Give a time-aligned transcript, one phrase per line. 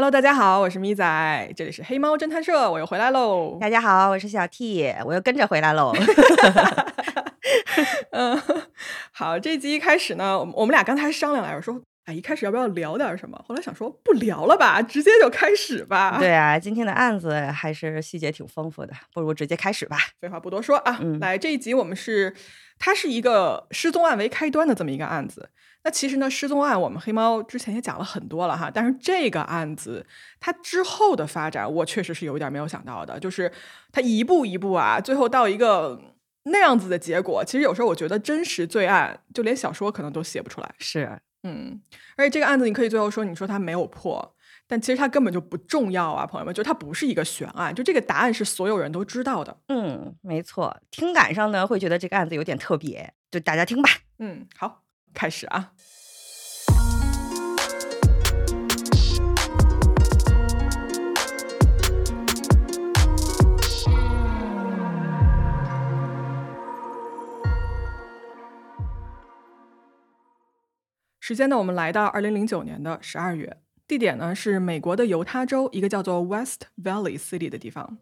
[0.00, 3.58] Hello，大家好，我是咪仔，这里是黑猫侦探社，我又回来喽。
[3.60, 5.92] 大家好，我是小 T，我又跟着回来喽。
[8.12, 8.42] 嗯，
[9.12, 13.38] 好，这集一开始呢，我们我们俩刚才商量来着，说，哎，一开始要不要聊点什么？
[13.46, 16.16] 后来想说不聊了吧，直接就开始吧。
[16.18, 19.98] 对啊，今天的案子还是细节挺丰富的，不如直接开始吧。
[20.18, 22.34] 废话不多说啊，来这一集我们是，
[22.78, 25.50] 它是一个失踪案为开端的这么一个案子。
[25.82, 30.06] 那其实呢，失踪案我们黑猫之前也讲了很多了哈，但是这个案子
[30.38, 33.50] 它之后的发展，我确实是有一点没有想到的，就是
[33.90, 35.98] 它一步一步啊，最后到一个
[36.44, 37.42] 那样子的结果。
[37.46, 40.74] 其实有时候我觉得真实罪案就连小说可能都写不出来。
[40.78, 41.80] 是，嗯，
[42.16, 44.34] 而且这个案子你可以最后说，你说它没有破，
[44.68, 49.56] 但其实它根本就不重要啊，朋友们，就它不是一个悬案，就这个答案是所有人都知道的。
[49.68, 53.88] 嗯，没错，听感上呢会觉得这个案子有点特别，就大家听吧。
[54.18, 54.82] 嗯，好。
[55.14, 55.72] 开始啊！
[71.20, 71.56] 时间呢？
[71.56, 77.98] 我们来到二零零九年的十二月，地点呢是美国的犹他州一个叫做 West Valley City 的地方。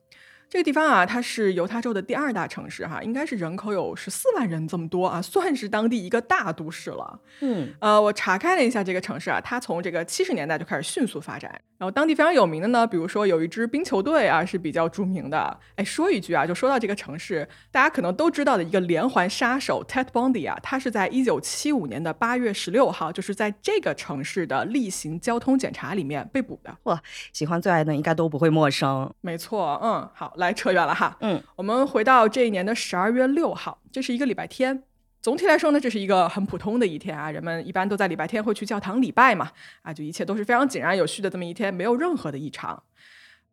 [0.49, 7.21] 这个地方啊，它是犹他州的第二大城市，哈，应该是人口有十四万人这么多啊， 算是当地一个大都市了。
[7.41, 11.61] 嗯，呃，我查看了一下这个城市啊，它从这个七十年代就开始迅速发展。
[11.79, 15.59] 然后当地非常有名的呢，比如说有一支冰球队啊，是比较著名的。
[15.77, 26.77] 哎，说一句啊，就说到这个城市，大家可能都知道的一个连环杀手 Ted Bundy 啊，他是在一九七五年的八月十六号，就是在这个城市的例行交通检查里面被捕的。
[26.83, 27.01] 哇，
[27.33, 29.09] 喜欢最爱的应该都不会陌生。
[29.21, 34.83] 没错，嗯，好，来扯远了哈，嗯，我们回到这一年的十二月六号，这是一个礼拜天。
[35.29, 37.31] 总体来说呢，这是一个很普通的一天啊。
[37.31, 42.83] 人们一般都在礼拜天会去教堂礼拜嘛，啊，就一切都是非常井然有序的这么一天，没有任何的异常。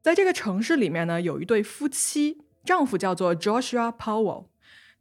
[0.01, 4.45] 在这个城市里面呢，有一对夫妻，丈夫叫做 Joshua Powell，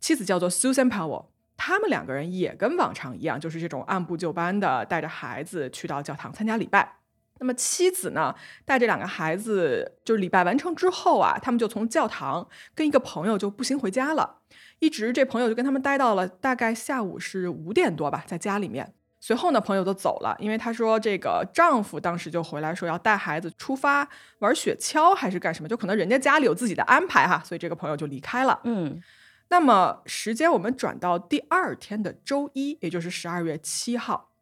[0.01, 1.27] 妻子叫做 Susan Powell。
[1.57, 6.97] 他们两个人也跟往常一样，就是这种按部就班的带着孩子去到教堂参加礼拜。
[7.39, 8.35] 那么妻子呢，
[8.65, 14.41] 带着两个孩子，就是礼拜完成之后啊，他们就从教堂跟一个朋友就步行回家了。
[14.85, 18.93] 一直这朋友就跟他们待到了大概下午是五点多吧，在家里面。
[19.19, 24.07] 随后呢，朋友就走了，因为他说这个丈夫当时就回来说要带孩子出发
[24.41, 28.61] 玩雪橇还是干什么，就可能人家家里有自己的安排哈，所以这个朋友就离开了。
[28.65, 29.03] 嗯，
[29.49, 34.33] 那么时间我们转到第二天的周一，也就是十二月七号，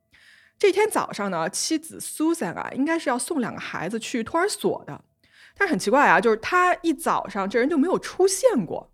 [0.59, 5.05] 这天早上呢，妻子 Susan 啊，应该是要送两个孩子去托儿所的，
[5.57, 8.92] 但是很奇怪啊，就是她一早上这人就没有出现过。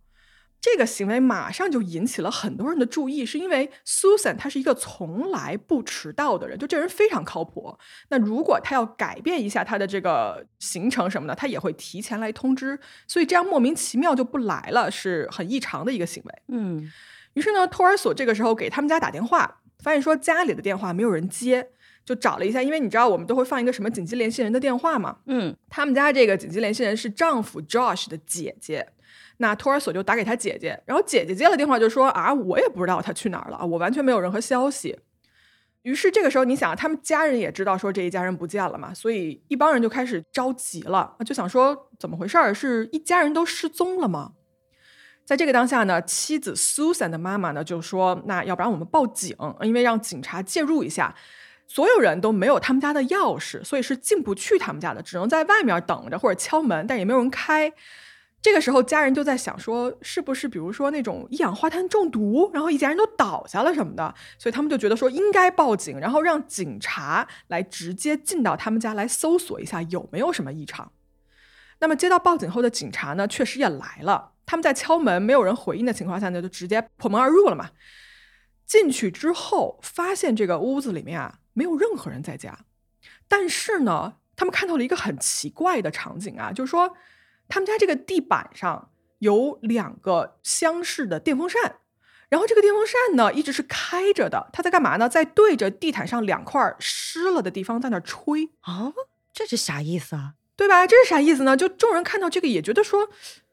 [0.61, 7.79] 这个行为马上就引起了很多人的注意，是因为 Susan 她是一个从来不迟到的人，就这人非常靠谱。
[8.09, 12.79] 那如果他要改变一下他的这个行程什么的，他也会提前来通知。
[13.07, 16.43] 所以这样莫名其妙就不来了，是很异常的一个行为。
[16.49, 16.91] 嗯，
[17.35, 21.71] 于是呢，托儿所这个时候给他们家打电话，发现说家里的电话没有人接，
[22.09, 25.19] 就找了一下，因为你知道我们都会放一个什么紧急联系人的电话嘛。
[25.27, 28.89] 嗯，他们家这个紧急联系人是丈夫 Josh 的姐姐。
[29.37, 34.99] 那托儿所就打给他姐姐，然后姐姐接了电话就说啊，我也不知道他去哪儿了，我完全没有任何消息。
[35.83, 44.33] 于是这个时候，你想，他们家人也知道说这一家人不见了嘛，所以一帮人就开始着急了，就想说怎么回事儿，是一家人都失踪了吗？
[45.27, 51.15] 在这个当下呢，妻子 Susan 的妈妈呢就说，那要不然我们报警，因为让警察介入一下。
[51.69, 57.73] 所有人都没有他们家的钥匙，所以是进不去他们家的，只能在外面等着或者敲门，但也没有人开。
[58.41, 70.91] 这个时候，家人就在想说，是不是比如说那种一氧化碳中毒，然后一家人都倒下了什么的，所以他们就觉得说应该报警，然后让警察来直接进到他们家来搜索一下有没有什么异常。
[71.81, 77.71] 那么接到报警后的警察呢，确实也来了，他们在敲门没有人回应的情况下呢，就直接破门而入了嘛。
[78.65, 82.57] 进去之后，发现这个屋子里面啊没有任何人在家，
[83.27, 86.97] 但是呢，他们看到了一个很奇怪的场景啊，就是说。
[87.51, 88.91] 他们家这个地板上
[89.21, 91.77] 有两个厢式的电风扇，
[92.29, 94.51] 然后这个电风扇呢一直是开着的。
[94.53, 95.09] 它在干嘛呢？
[95.09, 98.93] 在对着地毯上两块湿了的地方在那吹啊！
[99.33, 100.35] 这是啥意思啊？
[100.57, 100.87] 对吧？
[100.87, 101.57] 这是啥意思呢？
[101.57, 103.09] 就众人看到这个也觉得说，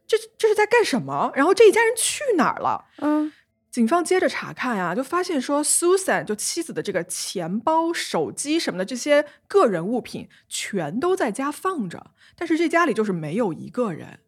[0.06, 1.32] 这这是在干什么？
[1.34, 2.84] 然后这一家人去哪儿了？
[2.98, 3.32] 嗯。
[3.76, 14.20] 警方接着查看啊，就发现说，Susan 就妻子的这个钱包、手机什么的这些个人物品全都在家放着，但是这家里就是没有一个人。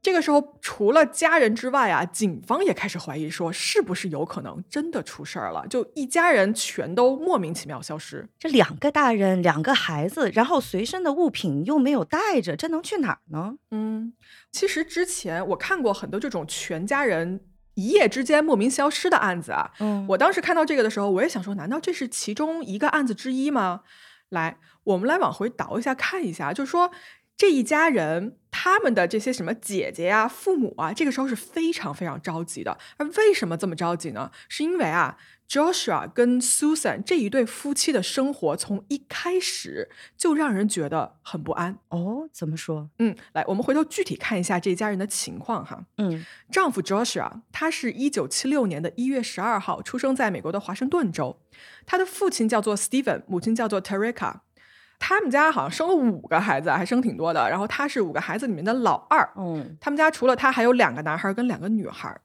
[0.00, 5.66] 这个时候，除了家人之外啊，警方也开始怀疑说，是不是有可能真的出事儿了？
[5.66, 8.28] 就一家人全都莫名其妙消失。
[8.38, 13.56] 这两个大人，两个孩子，然后随身的物品又没有带着，这能去哪儿呢？
[13.72, 14.12] 嗯，
[14.52, 17.40] 其实之前我看过很多这种全家人
[17.76, 19.70] 一夜之间莫名消失的案子啊。
[19.78, 23.82] 嗯我当时看到这个的时候，我也想说，难道这是其中一个案子之一吗？
[24.30, 26.90] 来，我们来往回倒一下看一下，就是说
[27.36, 32.76] 这一家人他们的这些什么姐姐呀、父母啊，这个时候是非常非常着急的。
[32.96, 34.32] 而为什么这么着急呢？
[34.48, 35.16] 是因为啊
[35.48, 41.78] ，Joshua 跟 Susan 这一对夫妻的生活从一开始就让人觉得很不安。
[41.88, 42.88] 哦，怎么说？
[42.98, 45.84] 嗯，来，我们回头具体看一下这一家人的情况哈。
[45.98, 51.40] 嗯丈夫 Joshua，他是一九七六年的一月十二号出生在美国的华盛顿州。
[51.86, 54.40] 他的父亲叫做 Steven，母亲叫做 Tereka。
[54.98, 57.50] 他们家好像生了五个孩子，还生挺多的。
[57.50, 59.30] 然后他是五个孩子里面的老二。
[59.36, 62.18] 嗯他们家除了他，还有两个男孩跟两个女孩。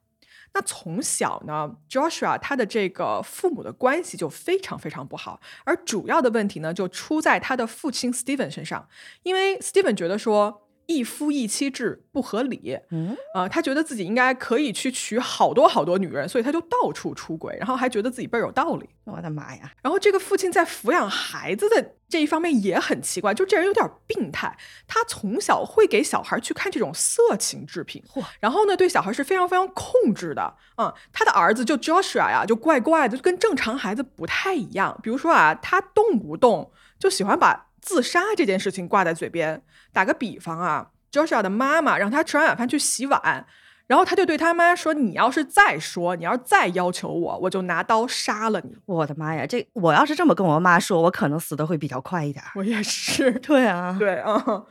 [0.53, 8.87] 那从小呢，Joshua 他的这个父母的关系就非常非常不好，而主要的问题呢，就出在他的父亲 Steven 身上，
[9.23, 18.89] 因为 Steven 觉得说一夫一妻制不合理，嗯，呃，他觉得自己应该可以去娶好多好多女人，所以他就到处出轨，然后还觉得自己倍儿有道理。
[19.05, 19.71] 我的妈呀！
[19.81, 24.55] 然后这个父亲在抚养孩子的这一方面也很奇怪，就这人有点病态。
[24.87, 28.03] 他从小会给小孩去看这种色情制品，
[28.39, 30.55] 然后呢对小孩是非常非常控制的。
[30.77, 34.97] 嗯，他的儿子就 Joshua 呀，就怪怪的，就跟正常孩子不太一样。
[35.01, 39.61] 比如说啊，他动不动就喜欢把自杀这件事情挂在嘴边。
[39.91, 43.45] 打个比方啊，Joshua 的妈妈让他吃完晚饭去洗碗。
[43.87, 48.73] 然后他就对他妈说：“你要是再说，你要是再要求我，我就拿刀杀了你。
[48.85, 49.45] 我的妈呀！
[49.45, 52.51] 这我要是这么跟我妈说，我可能死的会比较快一点”儿。
[52.55, 54.65] 我也是， 对啊，对，嗯，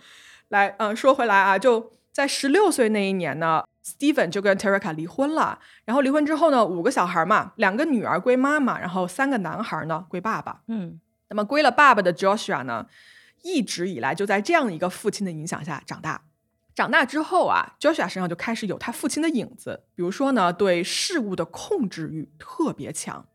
[0.49, 5.59] 来，嗯，说回来啊，就在十六岁那一年呢，Steven 就跟 Teresa 离婚了。
[5.85, 10.63] 然后离婚之后呢，五个小孩嘛，两个女儿归妈妈，然后三个男孩呢归爸爸。
[10.69, 10.99] 嗯
[11.31, 12.87] 那么归了爸爸的 Joshua 呢，
[13.43, 16.25] 一直以来就在这样一个父亲的影响下长大。
[16.75, 23.27] 长大之后啊，Joshua 身上就开始有他父亲的影子，比如说呢，对事物的控制欲特别强。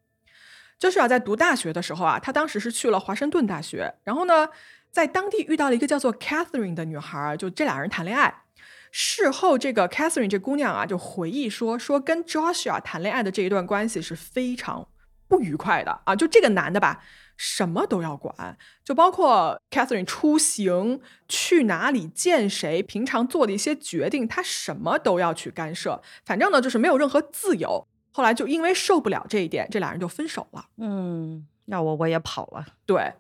[0.79, 4.49] Joshua 在读大学的时候啊，他当时是去了华盛顿大学，然后呢，
[4.91, 8.43] 在当地遇到了一个叫做 Catherine 的女孩，就这俩人谈恋爱。
[8.91, 14.87] 事后，这个 Catherine 这姑娘啊，就回忆说，说跟 Joshua 谈恋爱的这一段关系是非常
[15.27, 16.15] 不愉快的啊。
[16.15, 17.03] 就这个男的吧，
[17.37, 26.01] 什么都要管，就包括 Catherine 出行、去哪里见谁、平常做的一些决定，他什么都要去干涉。
[26.25, 27.87] 反正呢，就是没有任何自由。
[28.11, 30.65] 后来就因为受不了这一点，这俩人就分手了。
[30.77, 32.65] 嗯，要我我也跑了。
[32.85, 33.13] 对，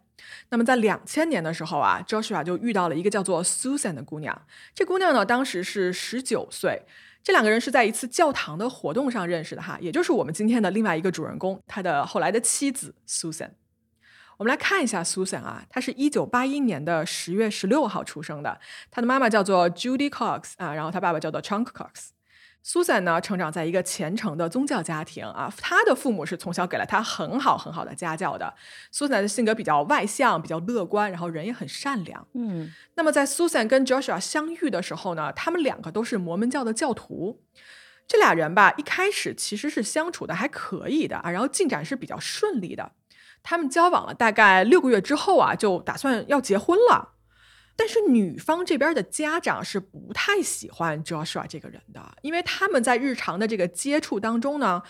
[0.49, 4.43] 那么在两千年的时候啊，Joshua 就遇到了一个叫做 Susan 的姑娘。
[4.73, 6.83] 这姑娘呢，当时是十九岁。
[7.21, 13.49] 这两个人是在一次教堂的活动上认识的哈，也就是我们今天的另外一个主人公，他的后来的妻子 Susan。
[14.37, 18.59] 我们来看一下 Susan 啊，她是一九八一年的十月十六号出生的，
[18.91, 22.09] 她的妈妈叫做 Judy Cox 啊，然后她爸爸叫做 Chunk Cox。
[22.67, 28.55] Susan 呢，成长在一个虔诚的宗教家庭啊，她的父母是从小给了她很好很好的家教的。
[28.91, 32.27] Susan 的性格比较外向，比较乐观，然后人也很善良。
[32.33, 37.43] 嗯那么在 Susan 跟 Joshua 相遇的时候呢，他们两个都是摩门教的教徒。
[38.07, 42.91] 这俩人吧，一开始其实是相处的还可以的啊，然后进展是比较顺利的。
[43.47, 47.11] 他们交往了大概六个月之后啊，就打算要结婚了。
[47.75, 54.81] 但是女方这边的家长是不太喜欢 Joshua 这个人的，因为他们在日常的这个接触当中呢，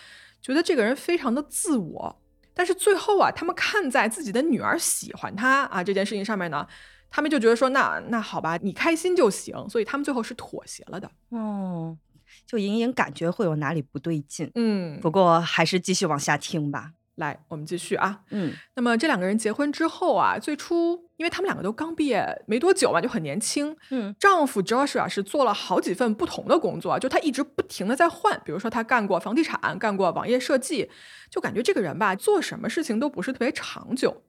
[0.41, 2.21] 觉得这个人非常的自我。
[2.53, 6.65] 但是最后啊，他们看在自己的女儿喜欢他啊这件事情上面呢，
[7.09, 9.67] 他们就觉得说，那那好吧，你开心就行。
[9.69, 11.11] 所以他们最后是妥协了的。
[11.29, 11.97] 哦，
[12.47, 14.49] 就隐隐感觉会有哪里不对劲。
[14.55, 16.91] 嗯，不过还是继续往下听吧。
[17.15, 18.21] 来，我们继续啊。
[18.31, 23.75] 嗯那么这两个人结婚之后啊，最初因为他们两个都刚毕业没多久嘛，就很年轻。
[23.89, 28.41] 嗯丈夫 Joshua 是做了好几份不同的工作，就他一直不停的在换。
[28.43, 30.89] 比如说他干过房地产，干过网页设计，
[31.29, 34.24] 就感觉这个人吧，做什么事情都不是特别长久。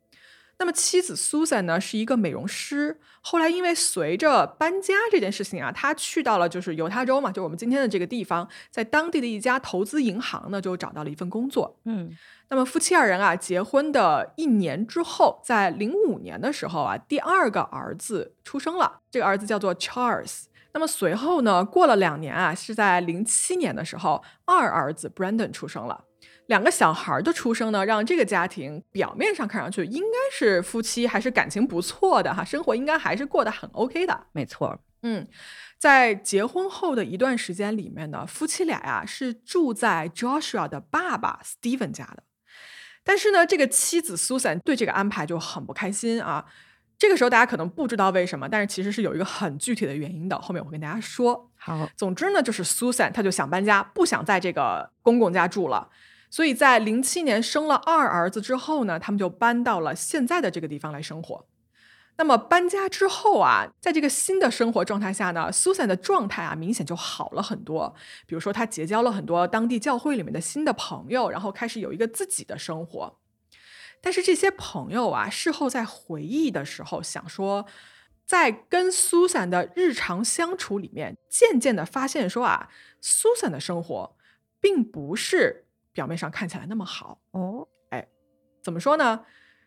[0.59, 2.99] 那么妻子 Susan 呢，是一个美容师。
[3.21, 11.79] 后来因为随着搬家这件事情啊，她去到了就是犹他州嘛，就我们今天的这个地方，在当地的一家投资银行呢，就找到了一份工作。
[11.85, 12.17] 嗯
[12.49, 20.45] 那么夫妻二人啊，结婚的一年之后，在零五年的时候啊，第二个儿子出生了，这个儿子叫做 Charles。
[20.73, 26.05] 那么随后呢，过了两年啊，是在零七年的时候，二儿子 Brandon 出生了。
[26.47, 34.27] 两个小孩的出生呢，让这个家庭表面上看上去应该是夫妻还是感情不错的哈，生活应该还是过得很 OK 的。
[34.33, 34.79] 没错儿。
[35.03, 35.27] 嗯，
[35.79, 42.23] 在结婚后的一段时间里面呢，夫妻俩呀是住在 Joshua 的爸爸 Steven 家的。
[43.05, 46.47] 但是呢，这个妻子 Susan 对这个安排就很不开心啊。
[46.99, 50.41] 这个时候大家可能不知道为什么，但是其实是有一个很具体的原因的。
[50.41, 51.51] 后面我会跟大家说。
[51.57, 55.91] 好，总之呢，就是 Susan 她就想搬家，不想在这个公公家住了。
[56.31, 61.47] 所以在零七年生了二儿子之后呢，他们就搬到了现在的这个地方来生活。
[62.19, 67.95] 那么搬家之后啊，在这个新的生活状态下呢，Susan 的状态啊明显就好了很多。
[68.27, 73.19] 比如说，她结交了很多当地教会里面的新的朋友，然后开始有一个自己的生活。
[74.01, 77.67] 但是这些朋友啊，事后在回忆的时候想说，
[78.25, 82.71] 在跟 Susan 的日常相处里面，渐渐的发现说啊
[83.03, 84.17] ，Susan 的生活
[84.59, 85.66] 并不是
[85.97, 87.67] 表面上看起来那么好哦。
[87.89, 88.07] 哎，
[88.63, 89.25] 怎么说呢？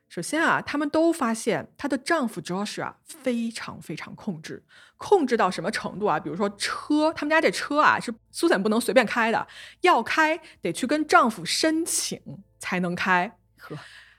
[0.08, 4.64] 首先啊，他们都发现她的丈夫 Joshua 非常非常控制，
[4.98, 6.20] 控制到什么程度啊？
[6.20, 9.48] 比如说车，他们家这车啊是 Susan 不能随便开的，
[9.82, 12.22] 要开得去跟丈夫申请
[12.60, 13.38] 才能开。
[13.58, 13.76] 呵，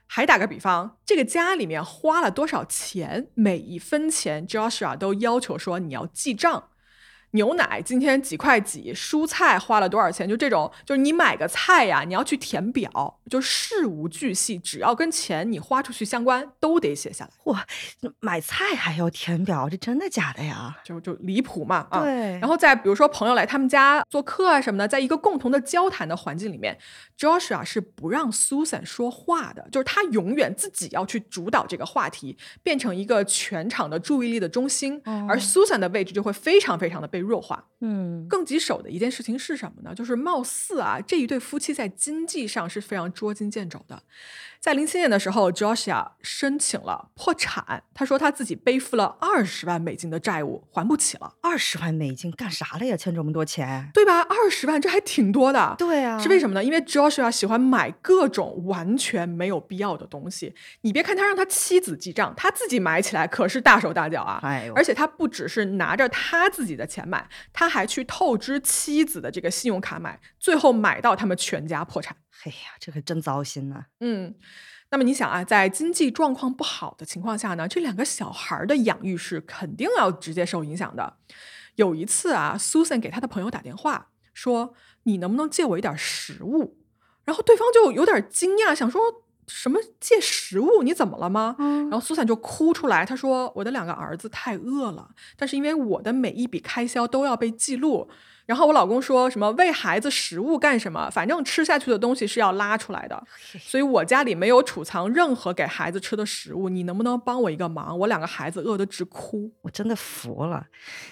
[0.07, 6.70] 还打个比方，这个家里面花了多少钱，每一分钱 Joshua 都要求说你要记账。
[7.31, 8.93] 牛奶今天几块几？
[8.93, 10.27] 蔬菜花了多少钱？
[10.27, 17.31] 就这种，就是你买个菜呀，你要去填表，就事无巨细，只要跟钱你花出去相关，都得写下来。
[17.45, 17.65] 哇，
[18.19, 20.77] 买菜还要填表，这真的假的呀？
[20.83, 22.01] 就就离谱嘛啊！
[22.01, 22.37] 对。
[22.39, 26.77] 然后再比如说朋友来他们家做客啊什么的，在一个共同的交谈的环境里面
[27.17, 37.20] ，Joshua 是不让 Susan 说话的，就是他永远自己要去主导这个话题，变成一个全场的注意力的中心，而 Susan 的位置就会非常非常的被。
[37.21, 39.95] 弱化，嗯，更棘手的一件事情是什么呢？
[39.95, 44.03] 就是貌似啊，这一对夫妻在经济上是非常捉襟见肘的。
[44.61, 47.81] 在零七年的时候，Joshua 申请了破产。
[47.95, 51.33] 他说他自己背负了二十万美金的债务，还不起了。
[51.41, 52.95] 二十万美金干啥了呀？
[52.95, 54.21] 欠这么多钱，对吧？
[54.21, 55.73] 二十万这还挺多的。
[55.79, 56.63] 对啊，是为什么呢？
[56.63, 60.53] 因为 Joshua 喜欢买各种完全没有必要的东西。
[60.81, 64.39] 你别看他让他妻子记账，他自己买起来可是大手大脚啊。
[64.43, 72.15] 哎呦，而且他不只是拿着他自己的钱买，他还去透支妻子的这个信用卡买，最后买到他们全家破产。
[72.43, 73.85] 哎呀，这可真糟心呐！
[73.99, 74.33] 嗯，
[74.89, 81.17] 那么你想啊，在经济状况不好的情况下呢，这两个小孩的养育是肯定要直接受影响的。
[81.75, 86.77] 有一次啊，Susan 给他的朋友打电话说：“你能不能借我一点食物？”
[87.23, 89.01] 然后对方就有点惊讶，想说
[89.47, 90.81] 什么借食物？
[90.81, 91.55] 你怎么了吗？
[91.59, 98.09] 然后 Susan 就哭出来，她说：“我的两个儿子太饿了，但是因为我的每一笔开销都要被记录。”
[98.51, 101.09] 然后我老公说什么喂孩子食物干什么？
[101.09, 103.23] 反正吃下去的东西是要拉出来的，
[103.57, 106.67] 所以我家里没有储藏任何给孩子吃的食物。
[106.67, 107.97] 你能不能帮我一个忙？
[107.97, 110.65] 我两个孩子饿得直哭，我真的服了，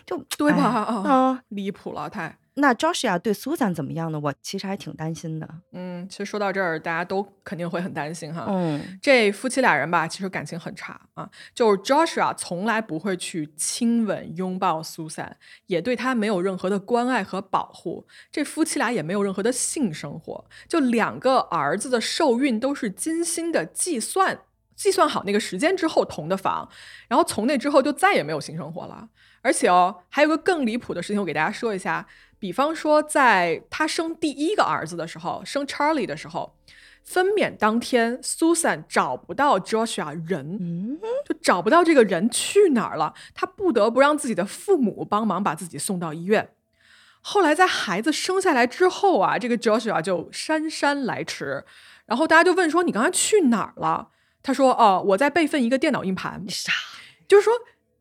[0.06, 0.64] 就对吧？
[1.08, 2.38] 啊，离谱了，太。
[2.60, 4.20] 那 Joshua 对 Susan 怎么样呢？
[4.20, 5.50] 我其实还挺担心的。
[5.72, 8.46] 嗯，其实说到这儿，大家都肯定会很担心哈。
[8.48, 11.30] 嗯，这夫妻俩人吧，其实感情很差啊。
[11.54, 15.32] 就是 Joshua 从来不会去亲吻、拥抱 Susan，
[15.68, 18.08] 也对他没有任何的关爱和保护。
[18.32, 20.46] 这夫妻俩也没有任何的性生活。
[20.68, 24.42] 就两个儿子的受孕都是精心的计算，
[24.76, 26.70] 计算好那个时间之后同的房，
[27.08, 29.10] 然后从那之后就再也没有性生活了。
[29.42, 32.06] 而且哦，还有个更离谱的事情，我给大家说一下。
[32.40, 36.56] 比方说，在他生第一个儿子的时候，生 Charlie 的时候，
[37.04, 46.50] 分娩当天，Susan 找不到 Joshua 人，就找不到这个人去哪儿了，他不得不让自己的父母帮忙把自己送到医院。
[47.22, 51.66] 后来在孩子生下来之后啊，这个 Joshua 就姗姗来迟，
[52.06, 54.10] 然后大家就问说：“你刚才去哪儿了？”
[54.42, 56.72] 他说：“哦，我在备份一个电脑硬盘。”傻？
[57.28, 57.54] 就是说。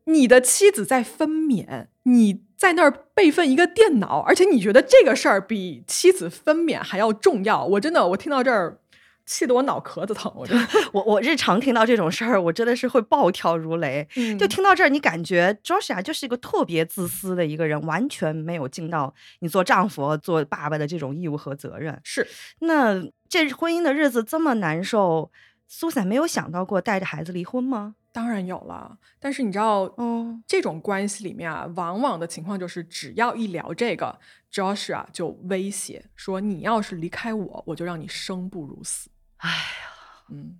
[0.05, 7.63] 你的妻子在分娩，你在那儿备份一个电脑，而且你觉得这个事儿比妻子分娩还要重要？
[7.63, 8.77] 我真的，我听到这儿，
[9.25, 10.29] 气得我脑壳子疼。
[10.35, 14.05] 我真的， 我我日常听到这种事儿，我真的是会暴跳如雷。
[14.37, 21.97] 就听到这儿，你感觉 Joshua 就是一个特别自私的一个人，完全没有尽到你做丈夫、做爸爸的这种义务和责任。
[22.03, 22.27] 是，
[22.59, 25.31] 那这婚姻的日子这么难受，
[25.69, 27.95] 苏珊没有想到过带着孩子离婚吗？
[28.11, 34.19] 当然有了，但是你知道，嗯，这种关系里面啊，往往的情况就是，只要一聊这个
[34.51, 40.59] ，Joshua 就威胁说：“你要是离开我，我就让你生不如死。”哎呀，嗯，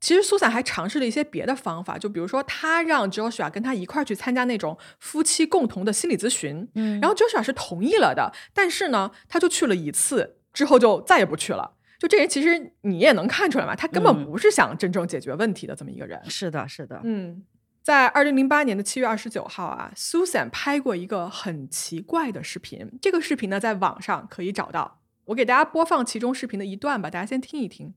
[0.00, 11.77] 其实苏珊还尝试了一些别的方法，就比如说，他让 Joshua 跟他一块儿去参加那种夫妻共同的心理咨询，嗯，然后 Joshua 是同意了的，但是呢，他就去了一次，之后就再也不去了。
[11.98, 16.18] 就这人，其实你也能看出来嘛，他根本不是想真正解决问题的这么一个人。
[16.30, 17.44] 是的，是的，嗯。
[17.82, 22.98] 在二零零八年的七月二十九号啊，Susan 拍过一个很奇怪的视频。
[23.00, 25.00] 这个视频呢，在网上可以找到。
[25.24, 27.94] 我给大家播放其中视频的一段吧，大家先听一听。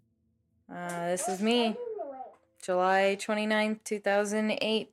[0.70, 1.75] Uh, this is me,
[2.63, 4.88] July 29th, 2008.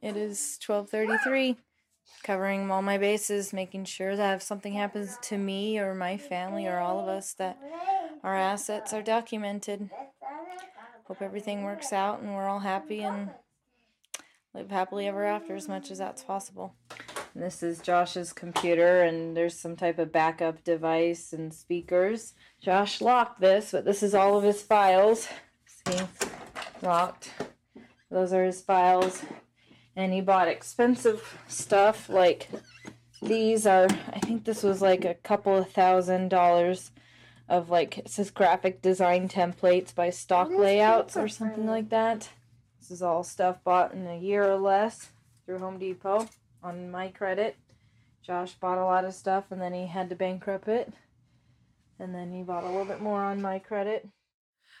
[0.00, 1.56] It is 12:33.
[2.22, 6.66] Covering all my bases, making sure that if something happens to me or my family
[6.66, 7.58] or all of us, that
[8.22, 9.90] our assets are documented.
[11.06, 13.30] Hope everything works out and we're all happy and
[14.54, 16.74] live happily ever after as much as that's possible.
[17.34, 22.34] And this is Josh's computer, and there's some type of backup device and speakers.
[22.62, 25.26] Josh locked this, but this is all of his files.
[25.66, 25.98] See,
[26.80, 27.32] locked.
[28.08, 29.24] Those are his files.
[29.96, 32.48] And he bought expensive stuff like
[33.22, 36.90] these are, I think this was like a couple of thousand dollars
[37.48, 42.28] of like, it says graphic design templates by stock layouts or something like that.
[42.80, 45.10] This is all stuff bought in a year or less
[45.46, 46.28] through Home Depot
[46.62, 47.56] on my credit.
[48.22, 50.92] Josh bought a lot of stuff and then he had to bankrupt it.
[51.98, 54.08] And then he bought a little bit more on my credit.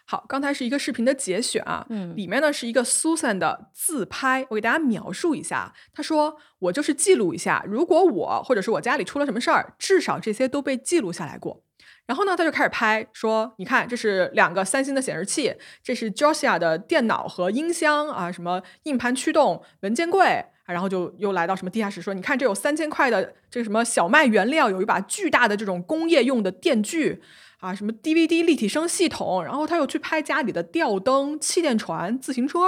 [0.06, 5.72] 好，刚才是一个视频的节选啊，嗯里面呢是一个 Susan 的自拍，我给大家描述一下。
[5.94, 11.62] 他说：“我就是记录一下，如果我或者是我家里出了什么事儿，至少这些都被记录下来过。”
[12.06, 27.22] 然后呢，他就开始拍，说：“你看，这是两个三星的显示器，这是 Josia 的电脑和音箱啊，什么硬盘驱动、文件柜。”啊然后就又来到什么地下室，说：“你看，这有三千块的这个什么小麦原料，有一把巨大的这种工业用的电锯。”
[27.64, 32.58] 啊，什么 DVD 立体声系统，然后他又去拍家里的吊灯、气垫船、自行车，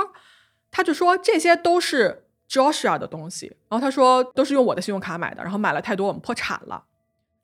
[0.71, 6.83] 他就说这些都是 Joshua 的东西，然后他说都是用我的信用卡买的，然后买了太多，我们破产了。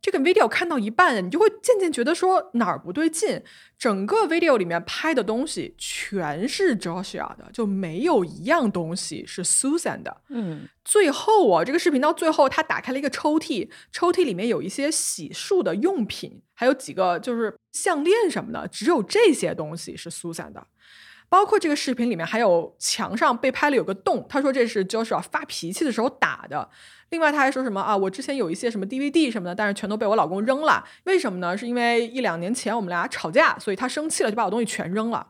[0.03, 3.41] 这个 video 看到一半，你就会渐渐觉得说哪儿不对劲。
[3.79, 10.23] 整个 video 里面拍的东西全是 Joshua 的，就没有一样东西是 Susan 的。
[10.29, 20.67] 嗯最后啊，这个视频到最后，他打开了一个抽屉，抽屉里面有一些洗漱的用品，还有几个就是项链什么的，只有这些东西是 Susan 的。
[21.29, 26.69] 包括这个视频里面还有墙上被拍了有个洞，他说这是 Joshua 发脾气的时候打的。
[27.13, 30.83] 另外他还说什么啊，我之前有一些什么 DVD 什么的，但是全都被我老公扔了。
[31.05, 31.55] 为什么呢？
[31.55, 35.27] 是因为一两年前我们俩吵架，所以他生气了就把我东西全扔了。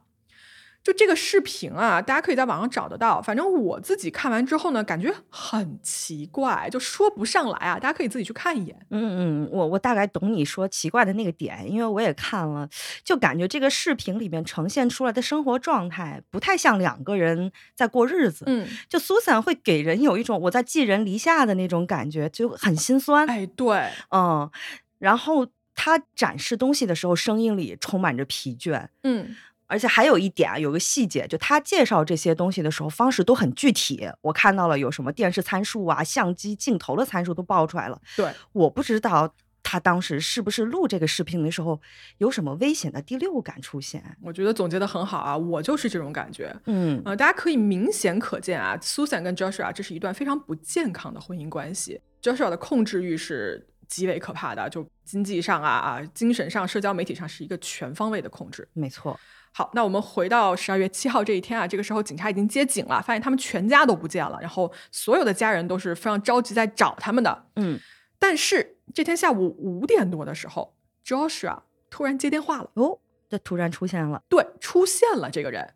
[0.82, 3.22] 就这个视频啊，大家可以在网上找得到。
[3.22, 7.78] 反正我自己看完之后呢，感觉很奇怪，就说不上来啊。
[7.78, 8.76] 大家可以自己去看一眼。
[8.90, 12.68] 嗯嗯，我我大概懂你说奇怪的那个点，因为我也看了，
[13.04, 18.44] 就感觉这个视频里面呈现出来的生活状态不太像两个人在过日子。
[18.48, 23.28] 嗯，就 Susan 会给人有一种我在寄人篱下的那种感觉，就很心酸。
[23.30, 24.50] 哎，对，嗯，
[24.98, 28.88] 然后他展示东西的时候，声音里充满着疲倦。
[29.04, 29.34] 嗯，
[29.72, 34.06] 而且还有一点啊，有个细节，就他介绍这些东西的时候，方式都很具体。
[34.20, 37.98] 我看到了有什么电视参数啊、相机镜头的参数都报出来了。
[38.14, 41.80] 对，我不知道他当时是不是录这个视频的时候
[42.18, 44.04] 有什么危险的第六感出现。
[44.20, 46.54] 我觉得总结的很好啊，我就是这种感觉。
[46.66, 51.98] 嗯呃，大家可以明显可见啊，Susan 跟 Joshua 这是一段非常不健康的婚姻关系。
[52.20, 58.68] Joshua 的控制欲是极为可怕的，就经济上啊啊，精神上、社交媒体上是一个全方位的控制。
[58.74, 59.18] 没错。
[59.54, 67.44] 好，那我们回到十二月七号这一天啊，这个时候警察已经接警了，发现他们全家都不见了，然后所有的家人都是非常着急在找他们的。
[67.56, 67.78] 嗯，
[68.18, 71.58] 但是这天下午五点多的时候，Joshua
[71.90, 74.22] 突然接电话了，哦，这突然出现了。
[74.28, 75.74] 对，出现了这个人。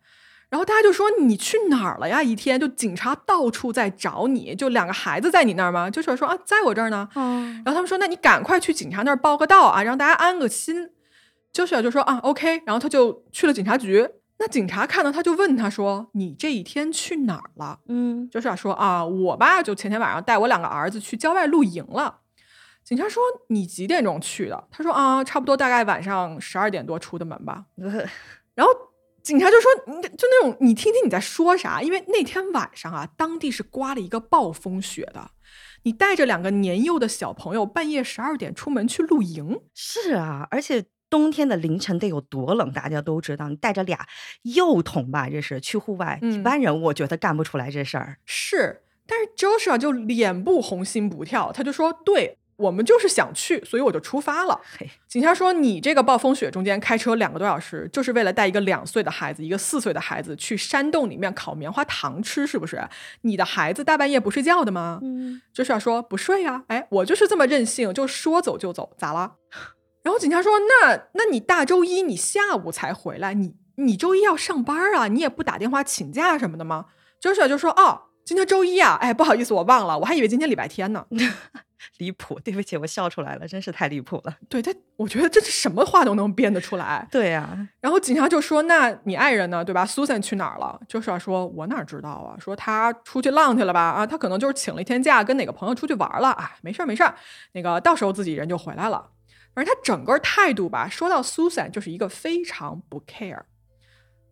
[0.48, 2.22] 然后大家就说你去哪儿了呀？
[2.22, 7.08] 一天就警察到处在找你，就两个孩子在你那儿吗？Joshua 说啊，在我这儿呢。
[7.14, 10.92] 哦然后他们说，那你赶快去警察那儿报个到啊，让大家安个心。
[11.56, 14.06] Joshua 就说啊，OK，然后他就去了警察局。
[14.38, 22.18] 那警察看到他就问他说：“你这一天去哪儿了嗯？” Joshua 说啊，我吧就前天晚上带我两个儿子去郊外露营了。
[22.84, 24.68] 警察说你几点钟去的？
[24.70, 27.64] 他说啊，差不多大概晚上十二点多出的门吧。
[28.54, 28.70] 然后
[29.22, 31.80] 警察就说：“你就那种，你听听你在说啥？
[31.80, 35.30] 因为那天晚上啊，当地是刮了一个暴风雪的。
[35.84, 40.84] 你带着两个年幼的小朋友，半夜十二点出门去露营，是啊，而且
[41.16, 43.48] 冬天的凌晨得有多冷，大家都知道。
[43.48, 44.06] 你带着俩
[44.42, 48.18] 幼童吧，这是去户外，一嗯般人我觉得干不出来这事儿。
[48.26, 48.82] 是。
[49.06, 62.82] 但是 Joshua 就脸不红心不跳，他就说：‘对我们就是想去，所以我就出发了。’嘿，警察说：“你这个暴风雪中间开车两个多小时，就是为了带一个两岁的孩子、一个四岁的孩子去山洞里面烤棉花糖吃，是不是？
[63.22, 69.34] 你的孩子大半夜不睡觉的吗？”嗯，就是要说不睡呀、哎，我就是这么任性，就说走就走，咋了？
[70.06, 76.84] 然后警察说：“那那你大周一你下午才回来，你你周一要上班啊，你也不打电话请假什么的吗
[77.20, 81.04] ？”Joshua 就说：“哦，今天周一啊，哎，不好意思，我忘了，我还以为今天礼拜天呢。
[81.98, 84.36] 离谱，对不起，我笑出来了，真是太离谱了。
[84.48, 87.08] 对他，我觉得这是什么话都能编得出来。
[87.10, 89.64] 对呀，然后警察就说：“那你爱人呢？
[89.64, 92.38] 对吧？Susan 去哪儿了？”就是说：“我哪知道啊？
[92.38, 93.80] 说他出去浪去了吧？
[93.80, 96.52] 啊，他可能就是请了一天假，跟哪个朋友出去玩了啊？
[96.62, 97.12] 没事儿，没事儿，
[97.54, 99.10] 那个到时候自己人就回来了。
[99.56, 103.42] 反正他整个态度吧，说到 Susan 就是一个非常不 care。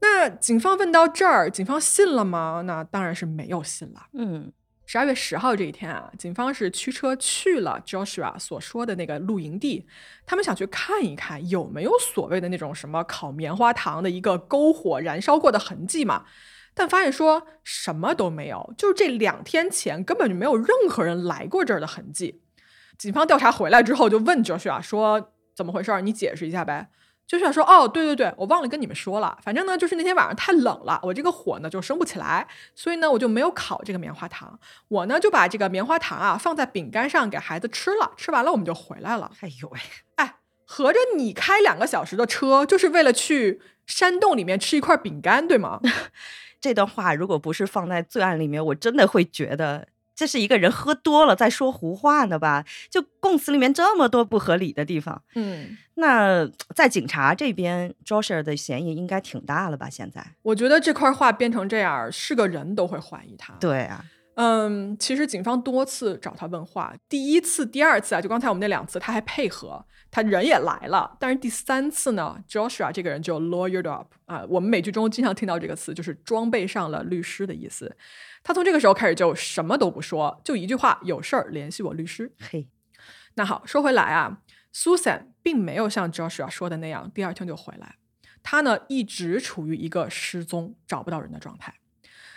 [0.03, 2.63] 那警方问到这儿，警方信了吗？
[2.67, 4.07] 那当然是没有信了。
[4.13, 4.53] 嗯。
[4.87, 9.87] 十二月十号这一天啊，警方是驱车去了 Joshua 所说的那个露营地，
[10.27, 16.27] 他们想去看一看有没有所谓的那种什么烤棉花糖的一个篝火燃烧过的痕迹嘛，
[16.75, 22.43] 但发现说什么都没有，就是这两天前根本就没有任何人来过这儿的痕迹。
[22.99, 26.01] 警方调查回来之后就问 Joshua 说：“怎么回事？
[26.03, 26.89] 你解释一下呗。”
[27.27, 39.33] 就想说哦，对对对，我忘了跟你们说了，反正呢，就是那天晚上太冷了，我这个火呢就升不起来，所以呢我就没有烤这个棉花糖，我呢就把这个棉花糖啊放在饼干上给孩子吃了，吃完了我们就回来了。
[39.41, 39.81] 哎呦喂，
[40.17, 40.35] 哎，
[40.67, 45.81] 合着你开两个小时的车就是为了去山洞里面吃一块饼干，对吗？
[46.61, 49.89] 这段话如果不是放在罪案里面，我真的会觉得。
[50.15, 52.65] 这是一个人喝多了在说胡话呢吧？
[52.89, 59.91] 就供词里面这么多不合理的地方，嗯，那在警察这边，Joshua 的嫌疑应该挺大了吧？
[59.91, 63.55] 现在我觉得这块话变成这样，是个人都会怀疑他。
[63.61, 64.05] 对啊。
[64.37, 71.17] 嗯，其实警方多次找他问话，第一次、第二次啊，就刚才我们那两次，他还配合，他人也来了。
[71.21, 77.97] 但是第三次呢，Joshua 这个人就 lawyered up 啊，我们美剧中经常听到这个词，就是装备上了律师的意思。
[78.45, 82.33] 他从这个时候开始就什么都不说，就一句话：有事儿联系我律师。
[82.39, 82.69] 嘿，
[83.35, 87.97] 那好，说回来啊，Susan 并没有像 Joshua 说的那样，第二天就回来，
[88.43, 91.75] 他呢一直处于一个失踪、找不到人的状态。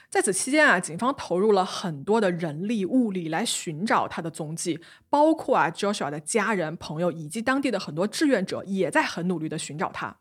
[0.09, 10.15] 在此期间啊，警方投入了很多的人力物力来寻找他的踪迹，包括啊 Joshua 的家人、朋友以及当地的很多志愿者也在很努力的寻找他。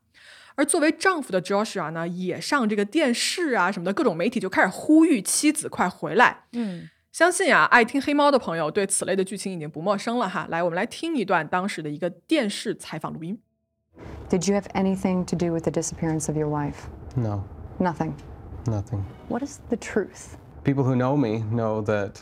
[0.56, 6.46] 而作为丈夫的 Joshua 呢，也上这个电视啊什么的各种媒体就开始呼吁妻子快回来。
[6.52, 10.48] 嗯，相信啊，爱听黑猫的朋友对此类的剧情已经不陌生了哈。
[10.50, 13.40] 来，我们来听一段当时的一个电视采访录音。
[14.30, 16.88] Did you have anything to do with the disappearance of your wife?
[17.16, 17.44] No.
[17.80, 18.14] Nothing.
[18.66, 19.04] Nothing.
[19.28, 20.38] What is the truth?
[20.64, 22.22] People who know me know that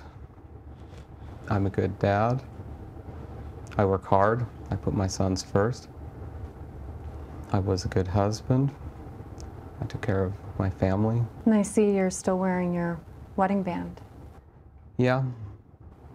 [1.48, 2.39] I'm a good dad.
[3.76, 4.45] I work hard.
[4.72, 5.88] I put my sons first.
[7.52, 8.70] I was a good husband.
[9.80, 11.22] I took care of my family.
[11.44, 13.00] And I see you're still wearing your
[13.37, 14.00] wedding band.
[14.96, 15.24] Yeah.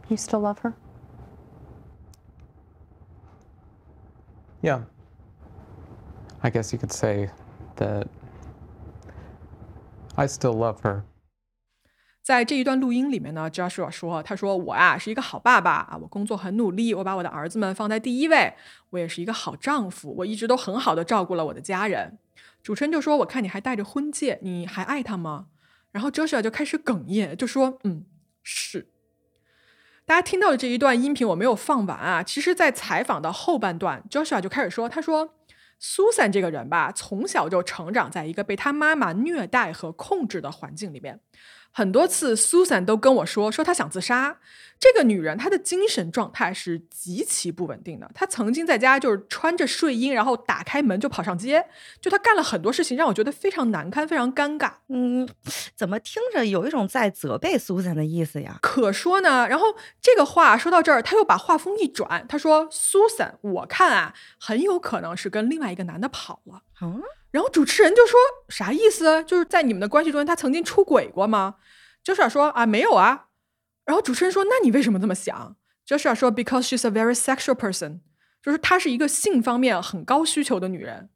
[0.10, 0.74] You still love her?
[4.62, 4.82] Yeah.
[6.42, 7.30] I guess you could say
[7.76, 8.08] that
[10.18, 11.04] I still love her.
[12.30, 18.54] 在这一段录音里面呢，Joshua 说：“他说我啊是一个好爸爸啊，我工作很努力，我把我的儿子们放在第一位，
[18.92, 22.20] 我也是一个好丈夫，我一直都很好的照顾了我的家人。”
[22.62, 25.48] 主持人就说：“我看你还戴着婚戒，你还爱他吗？”
[25.90, 28.06] 然后 Joshua 就开始哽咽，就说：“嗯，
[28.44, 28.90] 是。”
[30.06, 35.34] 大家听到的这一段音频我没有放完啊，其实，在采访的后半段，Joshua 就开始说：“他说。”
[35.82, 41.22] Susan 这个人吧，从小就成长在一个被他妈妈虐待和控制的环境里面。
[41.72, 44.40] 很多次，Susan 都跟我说，说她想自杀。
[44.80, 48.10] 这个女人，她的精神状态是极其不稳定的。
[48.16, 51.66] 她曾经在家就是穿着睡衣，然后打开门就跑上街，
[52.00, 54.72] 就她干了很多事情，让我觉得非常难堪，非常尴尬。
[54.88, 55.28] 嗯，
[55.76, 58.58] 怎么听着有一种在责备 Susan 的意思呀？
[58.62, 59.48] 可说呢。
[59.50, 67.02] 然后这个话说到这儿，他又把话锋一转，他说：“Susan，我看啊，很有可能是跟另外一个男的跑了。”嗯。
[67.32, 69.24] 然后主持人就说：“啥意思？
[69.24, 71.56] 就是在你们的关系中，他曾经出轨过吗
[72.04, 73.28] ？”Joshua 说：“啊，没有啊。”
[73.86, 78.00] 然后主持人说：“那你为什么这么想？”Joshua 说：“Because she's a very sexual person，
[78.42, 81.10] 就是她是一个性方面很高需求的女人。”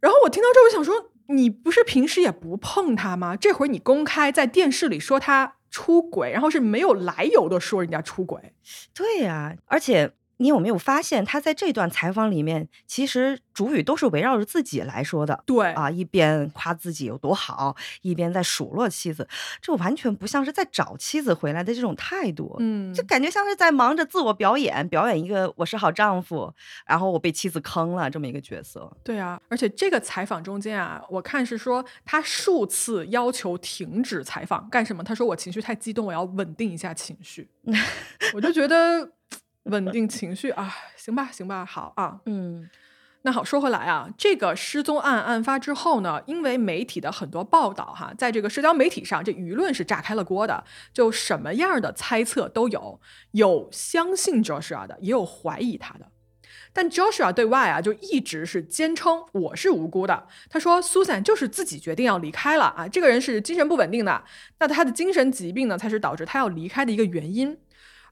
[0.00, 3.36] 然后我听到这，我想说：“你不是平时也不碰她吗？
[3.36, 8.54] 这会儿你公开在电视里说她出轨，然后是没有来由的说人家出轨。”
[8.92, 10.12] 对呀，而且。
[10.38, 15.42] 你有没有发现，他在这段采访里面，其实主语都是围绕着自己来说的。
[15.46, 19.28] 对啊，一边夸自己有多好，一边在数落妻子，
[19.60, 22.56] 这完全不像是在找妻子回来的这种态度。
[22.58, 26.52] 嗯，就感觉像是在忙着自我表演，表演一个我是好丈夫，
[26.86, 28.90] 然后我被妻子坑了这么一个角色。
[29.04, 35.04] 对啊，而且这个采访中间啊，我看是说他数次要求停止采访，干什么？
[35.04, 37.48] 他说我情绪太激动，我要稳定一下情绪。
[38.34, 39.12] 我就觉得。
[39.64, 42.68] 稳定情绪啊，行吧，行吧，好啊，嗯。
[43.26, 53.00] 那好，说回来啊，这个失踪案案发之后呢，因为媒体的很多报道哈，在这个社交媒体上，这舆论是炸开了锅的，就什么样的猜测都有，
[53.30, 56.08] 有相信 Joshua 的，也有怀疑他的。
[56.74, 60.26] 但 Joshua 对外啊，就一直是坚称我是无辜的。
[60.50, 64.22] 他说，Susan 就是自己决定要离开了啊，这个人是精神不稳定的，
[64.58, 67.56] 那他的精神疾病呢，才是导致他要离开的一个原因。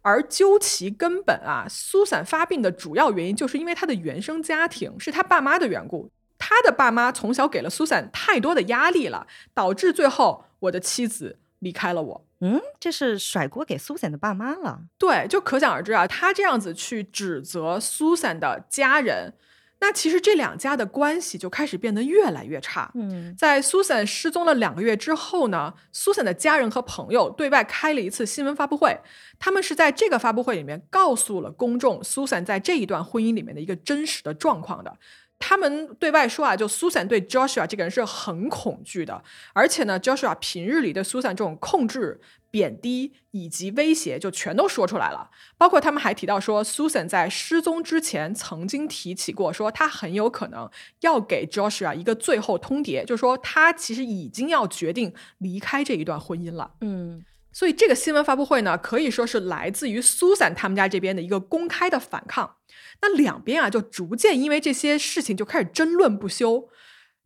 [0.02, 6.10] 而究其根本啊，苏珊发病的主要原因就是因为她的原生家庭是她爸妈的缘故。
[6.36, 12.26] 她的爸妈从小给了苏珊太多的压力了，导致最后我的妻子离开了我。
[12.40, 14.80] 嗯，这是甩锅给苏珊的爸妈了。
[14.98, 19.34] 对，就可想而知啊，他这样子去指责苏珊的家人。
[19.82, 22.88] 那其实这两家的关系就开始变得越来越差。
[22.94, 28.96] 嗯，在 Susan 失踪了两个月之后呢，，Susan 的家人和朋友对外开了一次新闻发布会，
[29.40, 34.96] 他们是在这个发布会里面告诉了公众 Susan 在这一段婚姻里面的一个真实的状况的。
[35.44, 42.20] 他们对外说啊，就 Susan 对 Joshua 这个人是很恐惧的，而且呢，Joshua 平日里对 Susan 这种控制。
[42.52, 56.72] 贬低以及威胁就全都说出来了，包括他们还提到说，Susan 在失踪之前曾经提起过，说他很有可能要给 Joshua 一个最后通牒，就是说他其实已经要决定离开这一段婚姻了。
[56.82, 62.56] 嗯，所以这个新闻发布会呢，可以说是来自于 Susan 他们家这边的一个公开的反抗。
[63.02, 66.68] 那两边啊，就逐渐因为这些事情就开始争论不休。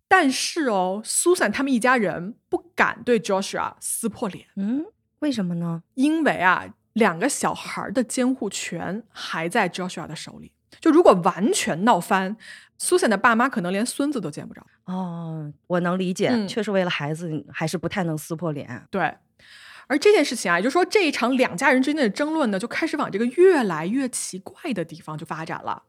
[0.09, 4.49] 但是哦，Susan 他们一家人不敢对 Joshua 撕破脸。
[4.57, 4.87] 嗯。
[5.21, 5.83] 为什么呢？
[5.95, 10.53] 因为啊，两个小孩的监护权还在 Joshua 的手里。
[10.79, 12.37] 就如果完全闹翻
[12.79, 14.65] ，Susan 的爸妈可能连孙子都见不着。
[14.85, 18.87] 哦，我能理解，确实为了孩子，还是不太能撕破脸。
[18.91, 19.17] 对，
[19.89, 25.85] 而这件事情啊，也就是说，这一场两家人之间的争论呢，就开始往这个越来越奇怪的地方就发展了。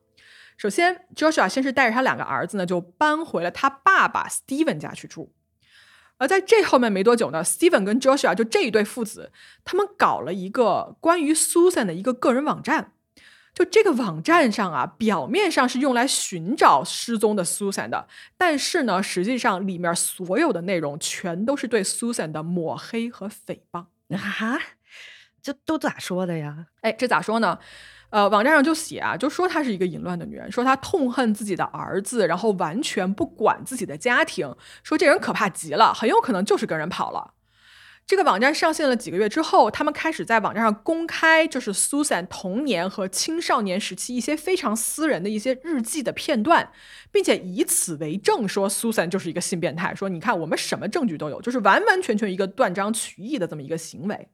[0.55, 5.33] 首先，Joshua 先是带着他两个儿子呢，就搬回了他爸爸 Steven 家去住。
[6.19, 9.31] 而在这后面没多久呢，Steven 跟 Joshua 就这一对父子，
[9.63, 12.93] 他们搞了一个关于 Susan 的一个个人网站。
[13.57, 24.59] 就这个网站上啊，表面上是用来寻找失踪的 Susan 的，但是呢，实际上里面所有的内容全都是对 Susan 的抹黑和诽谤啊！
[25.41, 26.67] 这都咋说的呀？
[26.81, 27.57] 哎，这咋说呢？
[28.11, 37.33] 呃，网站上就写啊，就说她是一个淫乱的女人，说她痛恨自己的儿子，然后完全不管自己的家庭，说这人可怕极了，很有可能就是跟人跑了。
[38.07, 46.71] 这个网站上线了几个月之后，他们开始在网站上公开，就是 Susan 童年和青少年时期一些非常私人的一些日记的片段，
[47.11, 54.29] 并且以此为证，说 Susan 就是一个性变态，说你看我们什么证据都有，就是完完全全一个断章取义的这么一个行为。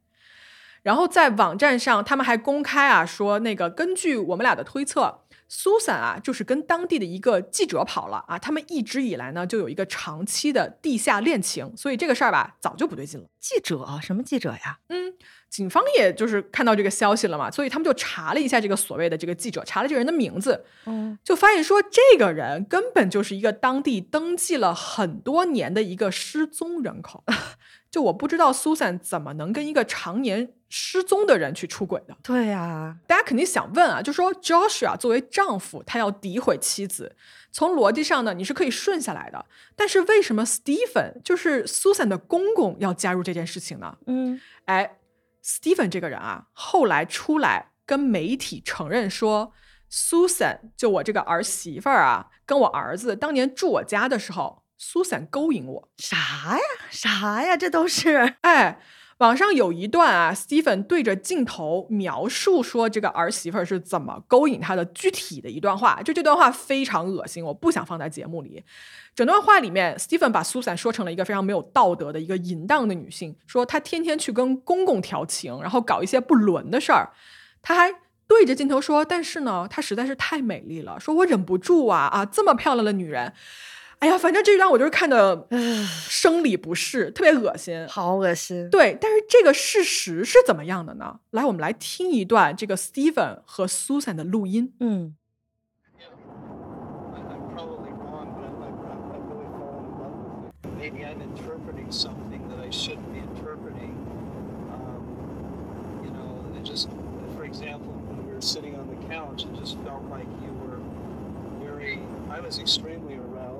[0.83, 5.22] 然后在网站上，他们还公开啊说，那个根据我们俩的推测
[5.53, 8.39] ，Susan 啊就是跟当地的一个记者跑了啊。
[8.39, 13.27] 他们一直以来呢就有一个长期的地下恋情，所以这个事儿吧早就不对劲了。
[13.39, 14.79] 记者什么记者呀？
[14.89, 15.13] 嗯，
[15.53, 27.23] 警方也就是看到这个消息了嘛，所以他们就查了一下这个所谓的这个记者，查了这个人的名字，嗯，就发现说这个人根本就是一个当地登记了很多年的一个失踪人口。
[27.91, 32.17] 就我不知道 Susan 怎么能跟一个常年失踪的人去出轨的？
[32.23, 37.15] 对呀，大家肯定想问啊，就说 Joshua 作为丈夫，他要诋毁妻子，
[37.51, 39.45] 从逻辑上呢，你是可以顺下来的。
[39.75, 43.95] 但是为什么 Stephen 就是 Susan 的公公要加入这件事情呢？
[44.07, 44.97] 嗯，哎
[45.43, 49.53] ，Stephen 这个人啊，后来出来跟媒体承认说
[49.91, 54.63] ，Susan 就我这个儿媳妇儿啊，跟我儿子当年住我家的时候。
[54.79, 56.17] ，Susan 勾引我啥
[56.57, 56.63] 呀？
[56.89, 57.55] 啥呀？
[57.55, 58.81] 这都是哎，
[59.23, 68.61] 网上有一段啊，Stephen 对着镜头描述说这个儿媳妇儿是怎么勾引他的具体的一段话，就这段话非常恶心，我不想放在节目里。
[69.15, 77.13] 整段话里面，Stephen 把苏珊说成了一个非常没有道德的一个淫荡的女性，说她天天去跟公公调情，然后搞一些不伦的事儿。
[77.61, 77.89] 他还
[78.27, 83.31] 对着镜头说，但是呢，她实在是太美丽了，说我忍不住啊啊，这么漂亮的女人。
[84.03, 85.47] 哎呀，反正这一段我就是看的
[86.09, 88.69] 生理不适，特别恶心，好恶心。
[88.69, 91.21] 对，但是这个事实是怎么样的呢？
[91.31, 94.73] 来，我们来听一段这个 Steven 和 Susan 的录音。
[94.81, 95.15] 嗯。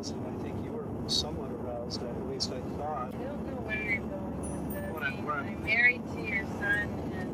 [0.04, 3.14] aroused, and I think you were somewhat aroused, at least I thought.
[3.14, 4.94] I don't know where you're going with this.
[4.94, 6.90] What I'm, I'm married to your son,
[7.20, 7.30] and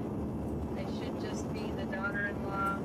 [0.78, 2.78] I should just be the daughter in law.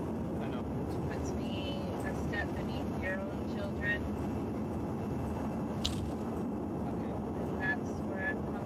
[0.42, 0.64] I know.
[1.10, 4.00] Puts me a step beneath your own children.
[6.88, 7.12] Okay.
[7.60, 8.64] That's where I'm from.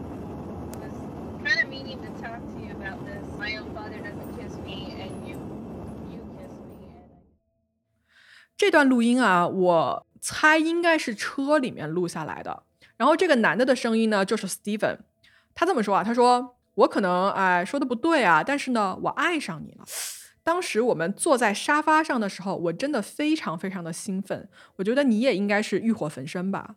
[0.75, 0.99] I was
[1.47, 3.25] kind of meaning to talk to you about this.
[3.39, 5.37] My own father doesn't kiss me, and you.
[8.57, 12.65] 这段录音啊，我猜应该是车里面录下来的。
[12.99, 14.99] 然后这个男的的声音呢，就是 Steven，
[15.55, 19.85] 他这么说啊，他说：“我可能哎说的不对啊，但是呢，我爱上你了。
[20.43, 24.51] 当时我们坐在沙发上的时候，我真的非常非常的兴奋。
[24.77, 26.75] 我觉得你也应该是欲火焚身吧。”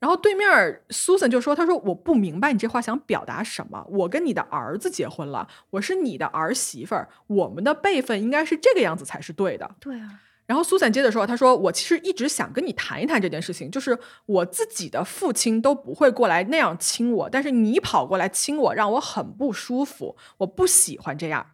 [0.00, 3.84] 然后对面 Susan 就说：“他说我不明白你这话想表达什么。
[3.90, 10.20] 我跟你的儿子结婚了，我是你的儿媳妇儿，我们的辈分应该是这个样子才是对的。”对啊。
[10.48, 21.50] 然后苏珊接着说：“他说我其实一直想跟你谈一谈这件事情，就是我自己的父亲都不会过来那样亲我，但是你跑过来亲我，让我很不舒服，我不喜欢这样。”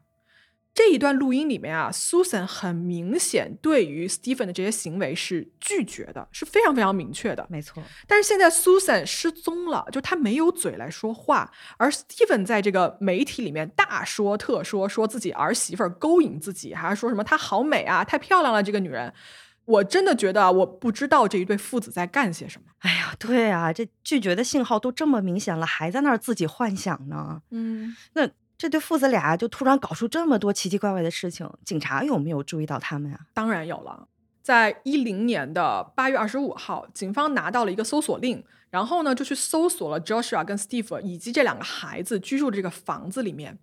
[0.74, 7.46] 这一段录音里面啊，Susan 很明显对于 Stephen 的这些行为是拒绝的，是非常非常明确的。
[7.48, 7.80] 没错。
[8.08, 19.14] 但是现在 Susan 失踪了，就他没有嘴来说话，而 Stephen 在这个媒体里面大说特说，说自己儿媳妇勾引自己，还是说什么她好美啊，太漂亮了，这个女人。
[19.66, 22.66] 我真的觉得，我不知道这一对父子在干些什么。
[22.80, 27.42] 哎呀，对啊，这拒绝的信号都这么明显了，还在那儿自己幻想呢。
[27.52, 28.28] 嗯，那。
[28.64, 33.20] 这对父子俩就突然搞出这么多奇奇怪怪的事情，警察有没有注意到他们呀？
[33.35, 34.09] 当然有了，
[34.40, 43.59] 在一零年的八月二十五号，警方拿到了一个搜索令，然后呢就去搜索了 Joshua 跟 Steve 以及这两个孩子居住的这个房子里面，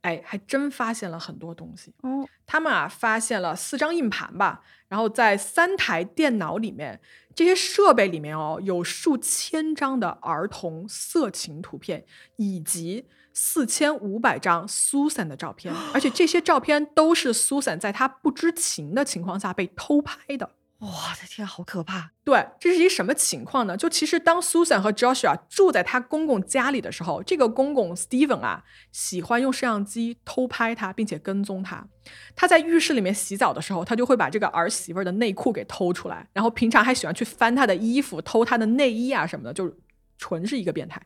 [0.00, 1.94] 哎，还真发现了很多东西。
[2.02, 7.00] 哦，他们啊发现了四张硬盘吧，然后在三台电脑里面，
[7.32, 12.04] 这些设备里面哦有数千张的儿童色情图片，
[12.38, 13.06] 以及。
[13.34, 20.50] 四千五百张 Susan 的照片，而且这些照片都是 Susan 在她不知情的情况下被偷拍的。
[20.78, 20.88] 我
[21.20, 22.10] 的天，好可怕！
[22.24, 23.76] 对，这是一什么情况呢？
[23.76, 31.86] 就其实当 Susan 和 Joshua 住在他公公家里的时候，这个公公 Steven 啊，喜欢用摄像机偷拍他，并且跟踪他。
[32.34, 39.72] 他在浴室里面洗澡的时候，他就会把这个儿媳妇的内裤给偷出来，然后平常还喜欢去翻他的衣服，偷他的内衣啊什么的，就。
[40.18, 41.04] 纯是一个变态，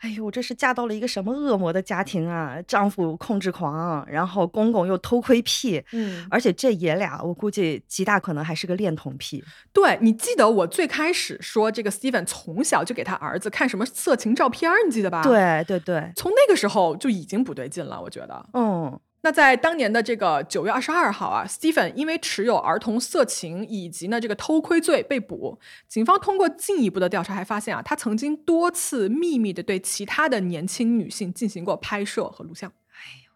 [0.00, 2.56] 哎呦，我这是嫁到了一个什么恶魔的家庭啊！
[2.66, 9.44] 丈夫控制狂，然后公公又偷窥癖，嗯，而且这爷俩，我估计极大可能还是个恋童癖。
[9.72, 15.22] 对你记得我最开始说这个 Steven 从小就给他儿子看什么色情照片，你记得吧？
[15.22, 18.98] 对对对，从那个时候就已经不对劲了，我觉得，嗯。
[19.22, 25.58] 那在当年的这个九月二十二号啊，Stephen 因为持有儿童色情以及呢这个偷窥罪被捕。
[25.86, 32.70] 警方通过进一步的调查，还发现啊，他曾经多次秘密的对其他的年轻女性进行过拍摄和录像。
[32.70, 33.32] 哎呦，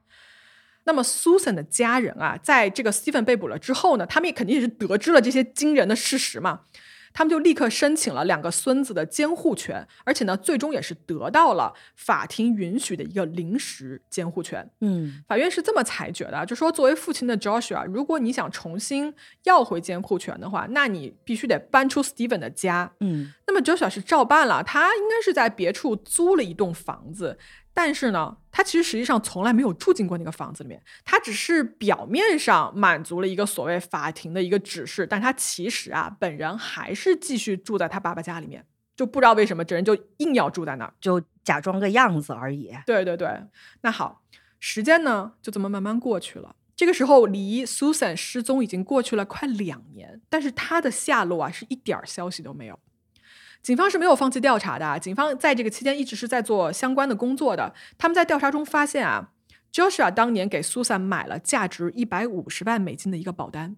[0.85, 6.63] 那么 Susan 的家人啊，在这个 Stephen 被捕了之后呢，他们也肯定也是得知了这些惊人的事实嘛。
[7.15, 14.69] 他们就立刻申请了两个孙子的监护权，而且呢，最终也是得到了法庭允许的一个临时监护权。
[14.81, 22.93] 嗯，法院是这么裁决的，就说作为父亲的 Joshua，如果你想重新要回监护权的话，那你必须得搬出 Steven 的家。
[22.99, 27.39] 嗯，那么 Joshua 是照办了，他应该是在别处租了一栋房子。
[27.77, 38.65] 但是呢，他其实实际上从来没有住进过那个房子里面，他只是表面上满足了一个所谓法庭的一个指示，但他其实啊，本人还是继续住在他爸爸家里面，
[38.97, 42.73] 就不知道为什么这人就硬要住在那儿，就假装个样子而已。
[42.87, 43.29] 对对对，
[43.81, 44.23] 那好，
[44.61, 46.55] 时间呢就这么慢慢过去了。
[46.77, 52.79] 这个时候离 Susan 失踪已经过去了快两年，但是他的下落啊是一点消息都没有。
[53.65, 55.01] 警方是没有放弃调查的。
[55.01, 57.75] 警方在这个期间一直是在做相关的工作的。
[57.97, 59.31] 他们在调查中发现啊
[59.73, 63.77] ，Joshua 当年给 Susan 买了价值一百五十万美金的一个保单，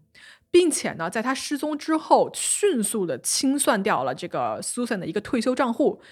[0.50, 6.02] 并且呢，在他失踪之后，迅速的清算掉了这个 Susan 的一个退休账户。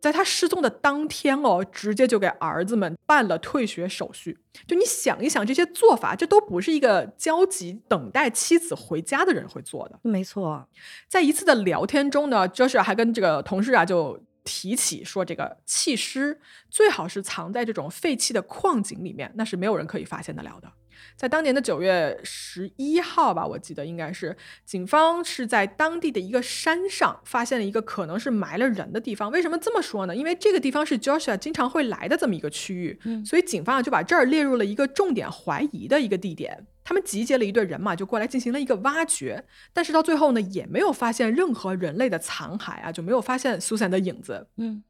[0.00, 4.38] 在他失踪的当天哦，直接就给儿子们办了退学手续。
[4.66, 9.98] 就你想一想，这些做法，这都不是一个焦急等待妻子回家的人会做的。
[10.02, 10.68] 没错，
[11.08, 20.70] 在一次的聊天中呢，Joshua 还跟这个同事啊就提起说，这个弃尸最好是藏在这种废弃的矿井里面，那是没有人可以发现得了的。
[21.16, 29.30] 在当年的九月十一号吧，我记得应该是警方是在当地的一个山上发现了一个可能是埋了人的地方。
[29.30, 30.14] 为什么这么说呢？
[30.14, 36.66] 因为这个地方是 Joshua 经常会来的这么一个区域，所以警方啊就把这儿列入了一个重点怀疑的一个地点。
[36.84, 44.46] 他们集结了一队人马，就过来进行了一个挖掘，但是到最后呢，也没有发现任何人类的残骸啊，就没有发现 Susan 的影子。
[44.56, 44.84] 嗯。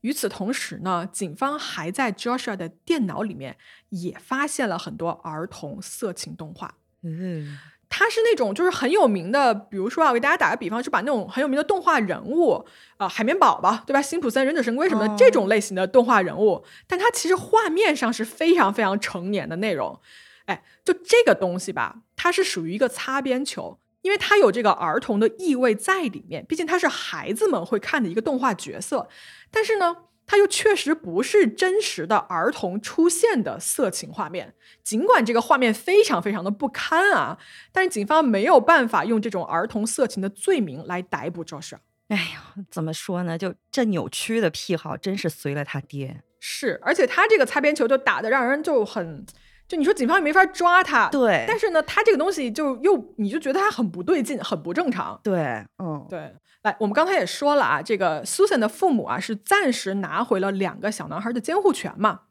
[0.00, 3.56] 与此同时呢，警方还在 Joshua 的电脑里面
[3.90, 6.74] 也发现了很多儿童色情动画。
[7.02, 12.66] 嗯，他是那种就是很有名的，比如说啊，我给大家打个比方，就把那种很有名的动画人物
[12.98, 14.00] 啊，海绵宝宝，对吧？
[14.00, 20.00] 辛普森、忍者神龟什么的这种类型的动画人物，但它其实画面上是非常非常成年的内容。
[20.46, 23.78] 哎，就这个东西吧，它是属于一个擦边球。
[24.02, 29.08] 因为它有这个儿童的意味在里面，毕竟它是孩子们会看的一个动画角色。
[29.50, 29.96] 但是呢，
[30.26, 34.54] 它又确实不是真实的儿童出现的色情画面。
[34.82, 37.38] 尽管这个画面非常非常的不堪啊，
[37.72, 41.78] 但是警方没有办法用这种儿童色情的罪名来逮捕 Joshua。
[42.08, 43.36] 哎呀，怎么说呢？
[43.36, 46.22] 就这扭曲的癖好，真是随了他爹。
[46.40, 49.26] 是，而且他这个擦边球就打的让人就很。
[49.70, 56.34] 就你说警方也没法抓他，对，但是呢，他这个东西就又你就觉得他很不对劲，很不正常，对，嗯，对。
[56.62, 62.22] 来，我们刚才也说了啊，这个 Susan 的父母啊是暂时拿回了两个小男孩的监护权嘛，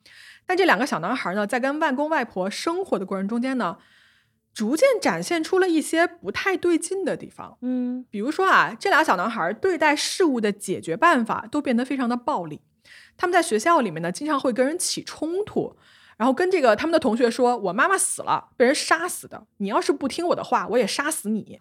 [0.46, 3.78] 但这两个小男孩呢，在跟外公外婆生活的过程中间呢，
[4.54, 12.60] 逐渐展现出了一些不太对劲的地方，嗯，比如说啊，这俩小男孩对待事物的解决办法都变得非常的暴力，
[13.16, 15.78] 他们在学校里面呢，经常会跟人起冲突。
[16.20, 19.48] 然后跟这个他们的同学说：“我妈妈死了，被人杀死的。
[19.56, 21.58] 你要是不听我的话，我也杀死你。”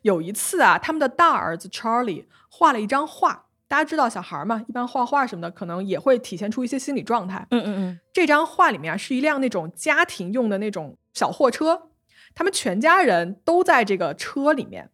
[0.00, 7.46] 有一次啊，他们的大儿子 Charlie 画了一张画，大家知道小孩嘛，一般画画什么的，可能也会体现出一些心理状态。
[7.50, 8.00] 嗯嗯嗯。
[8.14, 11.90] 这张画里面啊，是一辆那种家庭用的那种小货车，
[12.34, 14.88] 他们全家人都在这个车里面。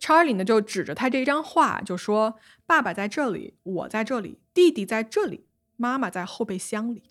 [0.00, 5.44] Charlie 呢，就指着他这一张画就说：“爸爸在这里，我在这里，弟弟在这里，
[5.76, 7.02] 妈妈在后备箱里。”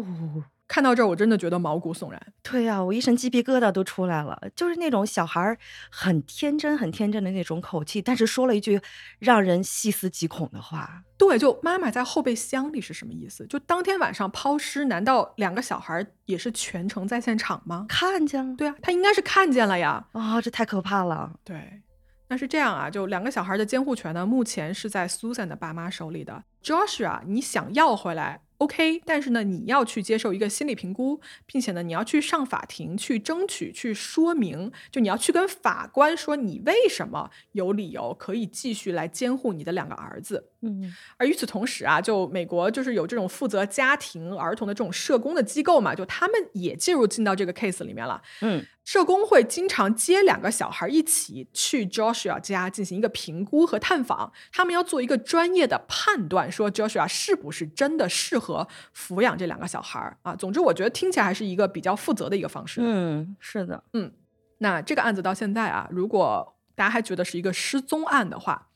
[0.00, 2.20] 哦，看到这儿我真的觉得毛骨悚然。
[2.42, 4.38] 对呀，我一身鸡皮疙瘩都出来了。
[4.54, 5.56] 就是那种小孩
[5.90, 8.80] 很天真、很天真的那种口气，但是说了一句
[9.18, 11.02] 让人细思极恐的话。
[11.16, 13.46] 对，就妈妈在后备箱里是什么意思？
[13.46, 17.86] 就当天晚上抛尸，难道两个小孩也是全程在现场吗？
[17.88, 18.54] 看见了？
[18.56, 20.06] 对啊，他应该是看见了呀。
[20.12, 21.32] 啊，这太可怕了。
[21.42, 21.80] 对，
[22.28, 26.44] 那是这样啊，就两个小孩的监护权呢，目前是在 Susan 的爸妈手里的。
[26.62, 40.50] Joshua，你想要回来？OK，但是呢，你要去接受一个心理评估，并且呢，你要去上法庭去争取、去说明，就你要去跟法官说你为什么有理由可以继续来监护你的两个儿子。
[40.62, 48.22] 嗯，而与此同时啊，就美国就是有这种负责家庭儿童的这种社工的机构嘛，就他们也介入进到这个 case 里面了。
[48.40, 48.64] 嗯。
[48.86, 60.36] 社工会经常接两个小孩一起去 Joshua 家进行一个评估和探访，他们要做一个专业的判断，说 Joshua 是不是真的适合抚养这两个小孩啊。
[60.36, 62.80] 总之，我觉得听起来还是一个比较负责的一个方式。
[62.80, 64.12] 嗯，是的，嗯。
[64.58, 68.68] 那这个案子到现在啊，如果大家还觉得是一个失踪案的话，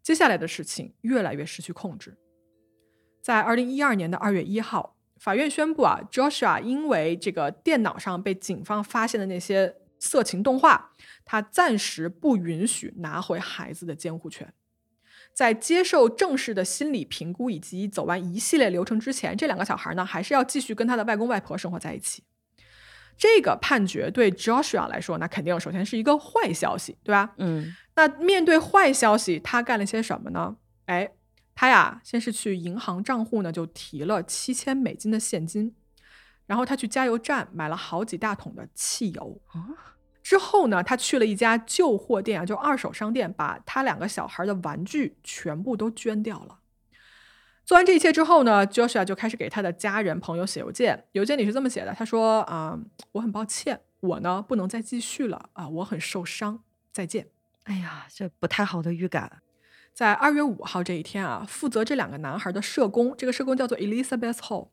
[0.00, 2.16] 接下来的事情越来越失去控制。
[3.20, 4.95] 在二零一二年的二月一号。
[5.18, 10.92] 法院宣布啊，Joshua 因为这个电脑上被警方发现的那些色情动画，
[11.24, 14.52] 他暂时不允许拿回孩子的监护权。
[15.32, 22.22] 在接受正式的心理评估以及走完一系列流程之前，这两个小孩呢，还是要继续跟他的外公外婆生活在一起。
[23.18, 27.34] 这个判决对 Joshua 来说，那肯定首先是一个坏消息，对吧？
[27.38, 27.74] 嗯。
[27.94, 30.56] 那面对坏消息，他干了些什么呢？
[30.84, 31.10] 哎。
[31.56, 35.74] 他呀，先是去银行账户呢，就提了七千美金的现金，
[36.44, 39.40] 然后他去加油站买了好几大桶的汽油。
[40.22, 46.58] 之后呢，他去了一家旧货店啊，就二手商店，把他两个小孩的玩具全部都捐掉了。
[47.64, 52.78] 做完这一切之后呢，Joshua 就开始给他的家人朋友写邮件，邮件里是这么写的：他说啊，
[53.12, 57.28] 我很抱歉，我呢不能再继续了啊，我很受伤，再见。
[57.64, 59.40] 哎呀，这不太好的预感。
[59.96, 64.68] 在二月五号这一天啊，负责这两个男孩的社工，这个社工叫做 Elizabeth Hall。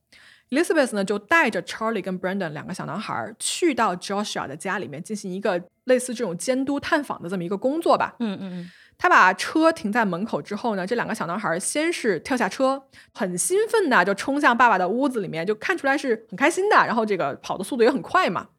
[0.50, 8.18] Elizabeth 呢就带着 Charlie 跟 Brandon 两个小男孩去到 Joshua 的家里面进行一个类似这种监督探访的这么一个工作吧。
[8.20, 8.72] 嗯嗯嗯。
[8.98, 18.50] 他把车停在门口之后呢，这两个小男孩先是跳下车，很兴奋的就冲向爸爸的屋子里面，就看出来是很开心的，然后这个跑的速度也很快嘛。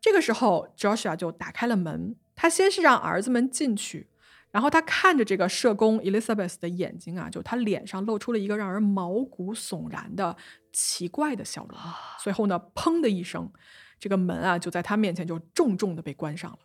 [0.00, 4.08] 这个时候 Joshua 就打开了门，他先是让儿子们进去。
[4.54, 10.36] 然后他看着这个社工 Elizabeth 的眼睛啊，就他脸上露出了一个让人毛骨悚然的
[10.72, 11.76] 奇怪的笑容。
[12.20, 13.52] 随后呢，砰的一声，
[13.98, 16.58] 这个门啊就在他面前就重重的被关上了。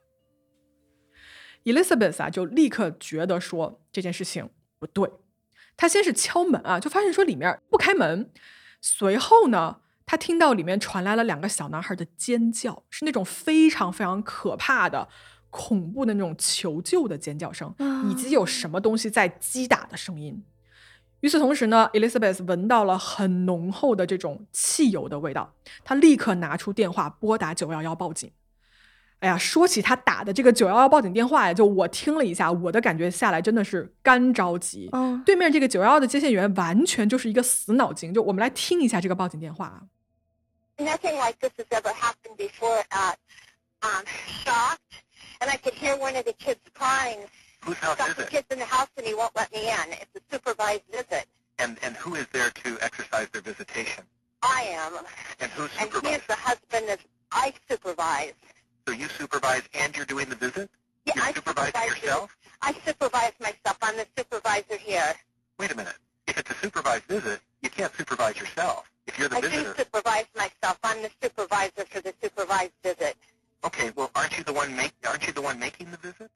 [1.63, 5.11] Elizabeth 啊就立刻觉得说这件事情不对，
[5.75, 8.31] 他先是敲门啊，就发现说里面不开门。
[8.79, 15.09] 随后呢，他听到里面传来了两个小男孩的尖叫，是那种非常非常可怕的。
[15.49, 17.73] 恐怖的那种求救的尖叫声，
[18.09, 20.43] 以及有什么东西在击打的声音。
[21.21, 28.31] 与此同时呢，Elizabeth 闻到了很浓厚的这种汽油的味道，她立刻拿出电话拨打九幺幺报警。
[29.19, 34.87] 哎呀，说起她打的这个九幺幺报警电话呀，就我听了一下，我的感觉下来真的是干着急。
[34.93, 38.13] 嗯，对面这个九幺幺的接线员完全就是一个死脑筋。
[38.13, 39.83] 就我们来听一下这个报警电话啊。
[40.77, 42.81] Nothing like this has ever happened before.
[42.91, 43.11] Uh,
[43.81, 44.05] um,
[44.45, 44.77] shocked.
[45.41, 47.19] And I could hear one of the kids crying.
[47.61, 48.29] Whose house Got is the it?
[48.29, 49.91] kids in the house and he won't let me in.
[49.93, 51.25] It's a supervised visit.
[51.57, 54.03] And and who is there to exercise their visitation?
[54.41, 54.93] I am.
[55.39, 56.99] And who And he is the husband that
[57.31, 58.33] I supervise.
[58.87, 60.69] So you supervise and you're doing the visit?
[61.05, 62.35] Yeah, You're I supervise yourself?
[62.61, 63.77] I supervise myself.
[63.81, 65.13] I'm the supervisor here.
[65.57, 65.95] Wait a minute.
[66.27, 68.89] If it's a supervised visit, you can't supervise yourself.
[69.07, 70.79] If you're the I do supervise myself.
[70.83, 73.17] I'm the supervisor for the supervised visit.
[73.61, 74.91] Okay, well, aren't you the one make?
[75.03, 76.29] Aren't you the one making the visit?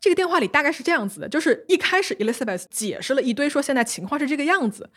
[0.00, 4.88] 这个电话里大概是这样子的，就是一开始 Elizabeth 解释了一堆，说现在情况是这个样子，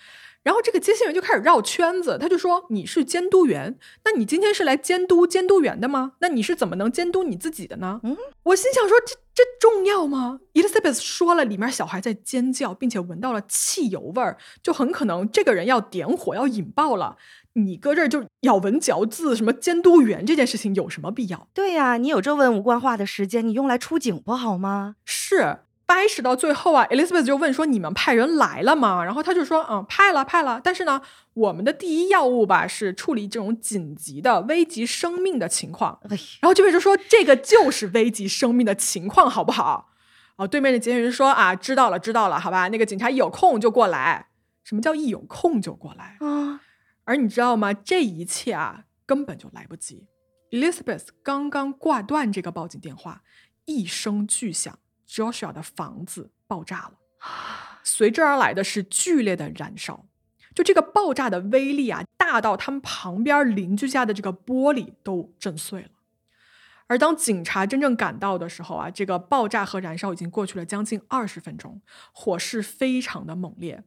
[0.43, 6.13] 然后这个接线员就开始绕圈子，他就说你是监督员，那你今天是来监督监督员的吗？
[6.19, 7.99] 那你是怎么能监督你自己的呢？
[8.03, 17.17] 嗯，我心想说这这重要吗？Elizabeth 说了里面小孩在尖叫，并且闻到了汽油味儿，就很可能这个人要点火要引爆了。
[17.53, 21.47] 你搁这儿就咬文嚼字，什么监督员这件事情有什么必要？
[21.53, 24.95] 对呀、你有这问无关话的时间，你用来出警不好吗？
[25.05, 30.59] 是掰扯到最后啊，Elizabeth 就问说：“你们派人来了吗？”然后他就说：“嗯，派了，派了。
[30.63, 31.01] 但是呢，
[31.33, 39.89] 我们的第一要务吧是处理这种紧急的、危及生命的情况。”哎，然后这位就说：“这个就是危及生命的情况，好不好？”
[40.37, 42.69] 哦，对面的接线员说：“啊，知道了，知道了，好吧。
[42.69, 44.27] 那个警察一有空就过来。
[44.63, 46.17] 什么叫一有空就过来？
[46.21, 46.61] 啊，
[47.05, 47.73] 而你知道吗？
[47.73, 50.07] 这一切啊，根本就来不及。
[50.51, 53.23] Elizabeth 刚刚挂断这个报警电话，
[53.65, 54.77] 一声巨响
[55.07, 56.93] ，Joshua 的房子爆炸了，
[57.83, 60.05] 随之而来的是剧烈的燃烧。
[60.53, 65.89] 就这个爆炸的威力啊，大到他们旁边邻居家的这个玻璃都震碎了。
[66.85, 71.81] 而当警察真正赶到的时候啊，这个爆炸和燃烧已经过去了将近二十分钟，
[72.13, 73.83] 火势非常的猛烈。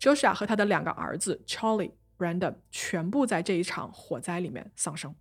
[0.00, 5.14] Joshua 和他的两个儿子 Charlie、Brandon 全部在这一场火灾里面丧生。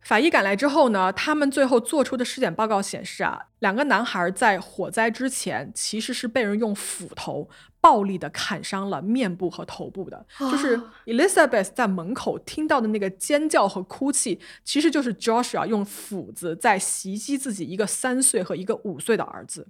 [0.00, 7.50] 法医赶来之后呢，他们最后做出的尸检报告显示啊，两个男孩在火灾之前其实是被人用斧头
[7.80, 10.24] 暴力的砍伤了面部和头部的。
[10.38, 19.66] 就是哦 Elizabeth 在门口听到的那个尖叫和哭泣，其实就是 Joshua 用斧子在袭击自己一个三岁和一个五岁的儿子。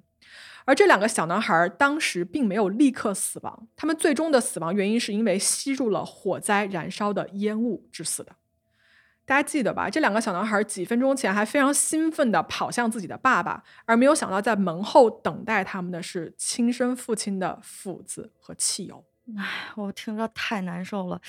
[0.69, 8.37] 而这两个小男孩当时并没有立刻死亡，他们最终的死亡原因是因为吸入了火灾燃烧的烟雾致死的。
[9.25, 9.89] 大家记得吧？
[9.89, 19.03] 这两个小男孩几分钟前还非常兴奋地跑向自己的爸爸，而没有想到在门后等待他们的是亲生父亲的斧子和汽油。
[19.75, 21.21] 我听着太难受了，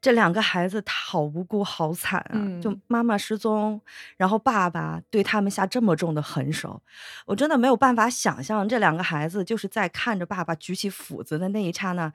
[0.00, 2.34] 这两个孩子好无辜，好惨啊！
[2.60, 3.80] 就嗯妈妈失踪，
[4.16, 6.82] 然后爸爸对他们下这么重的狠手，
[7.26, 12.12] 我真的没有办法想象这两个孩子就是在看着爸爸举起斧子的那一刹那，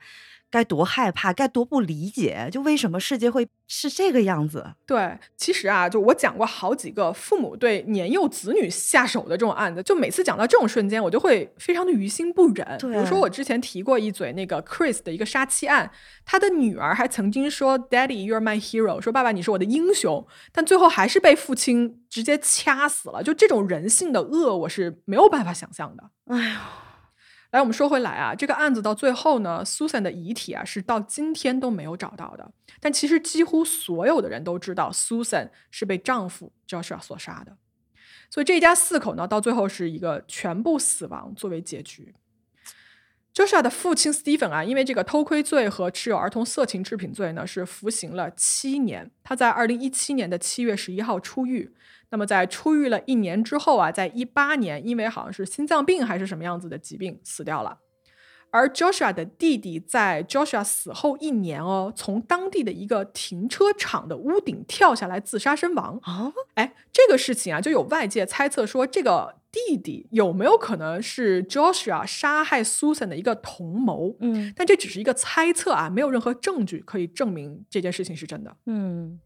[0.50, 4.74] 该多害怕，该多不理解，就为什么世界会是这个样子？
[4.84, 12.78] 对，其实啊，就我讲过好几个父母对年幼子女下手的这种案子，就每次讲到这种瞬间，我就会非常的于心不忍。
[12.80, 15.90] 比如说，我之前提过一嘴那个 Chris 的一个杀妻案，
[16.24, 23.22] 他的女儿还曾经说 “Daddy, you're my hero”，说爸爸你是我的英雄，但最后还是被父亲直接掐死了。
[23.22, 26.10] 就这种人性的恶，我是没有办法想象的。
[26.26, 26.58] 哎呦，
[27.50, 32.52] 来，我们说回来啊，这个案子到最后呢，Susan 的遗体啊是到今天都没有找到的。
[32.78, 37.56] 但其实几乎所有的人都知道，Susan 是被丈夫 Joshua 所杀的。
[38.30, 42.14] 所以这一家四口呢，到最后是一个全部死亡作为结局。
[43.32, 49.10] Joshua 的父亲 Stephen 啊，因为这个偷窥罪和持有儿童色情制品罪呢，是服刑了七年。
[49.22, 51.72] 他在二零一七年的七月十一号出狱。
[52.10, 57.78] 那么在出狱了一年之后啊，在一八年，因为好像是心脏病还是什么样子的疾病死掉了。
[58.50, 66.00] 而 Joshua 的弟弟在 Joshua 死后一年哦，从当地的一个停车场的屋顶跳下来自杀身亡。
[66.04, 74.16] 哦，哎，这个事情啊，就有外界猜测说，这个弟弟有没有可能是 Joshua 杀害 Susan 的一个同谋？
[74.20, 78.56] 嗯但这只是一个猜测啊，没有任何证据可以证明这件事情是真的。
[78.66, 79.18] 嗯，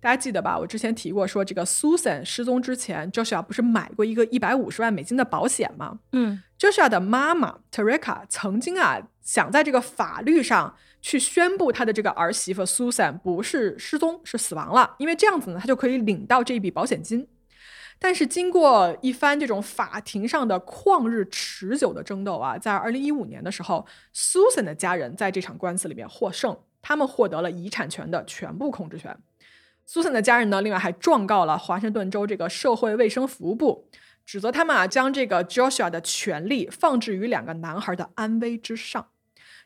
[0.00, 0.58] 大家记得吧？
[0.58, 5.98] 我之前提过说，这个 Susan 失踪之前，Joshua 不是买过一个一百五十万美金的保险吗？
[6.12, 17.26] 嗯 Joshua 的妈妈 Teresa 曾经啊，想在这个法律上去宣布他的这个儿媳妇 Susan 不是失踪，是死亡了，因为这样子呢，他就可以领到这一笔保险金。
[17.98, 29.16] 但是经过一番这种法庭上的旷日持久的争斗啊，在二零一五年的时候，Susan 的家人在这场官司里面获胜，他们获得了遗产权的全部控制权。
[29.88, 33.88] Susan 的家人呢，另外还状告了华盛顿州这个社会卫生服务部，
[34.24, 39.08] 指责他们啊将这个 Joshua 的权利放置于两个男孩的安危之上。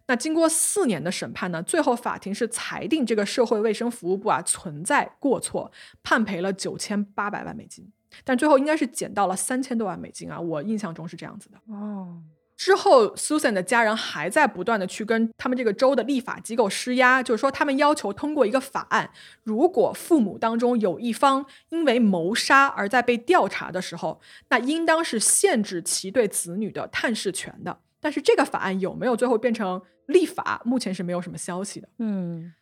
[0.07, 5.71] 那经过四年的审判呢，最后法庭是裁定这个社会卫生服务部啊存在过错，
[6.03, 7.91] 判赔了九千八百万美金。
[8.25, 11.59] 但最后应该是减到了三千多万美金啊，我印象中是这样子的。
[11.73, 12.21] 哦，
[12.61, 19.11] 之后，Susan 的家人还在不断的去跟他们这个州的立法机构施压，就是说他们要求通过一个法案，
[19.45, 27.81] 如果父母当中有一方因为谋杀而在被调查的时候，那应当是限制其对子女的探视权的。
[27.99, 31.89] 但是这个法案有没有最后变成立法，目前是没有什么消息的。
[31.97, 32.53] 嗯，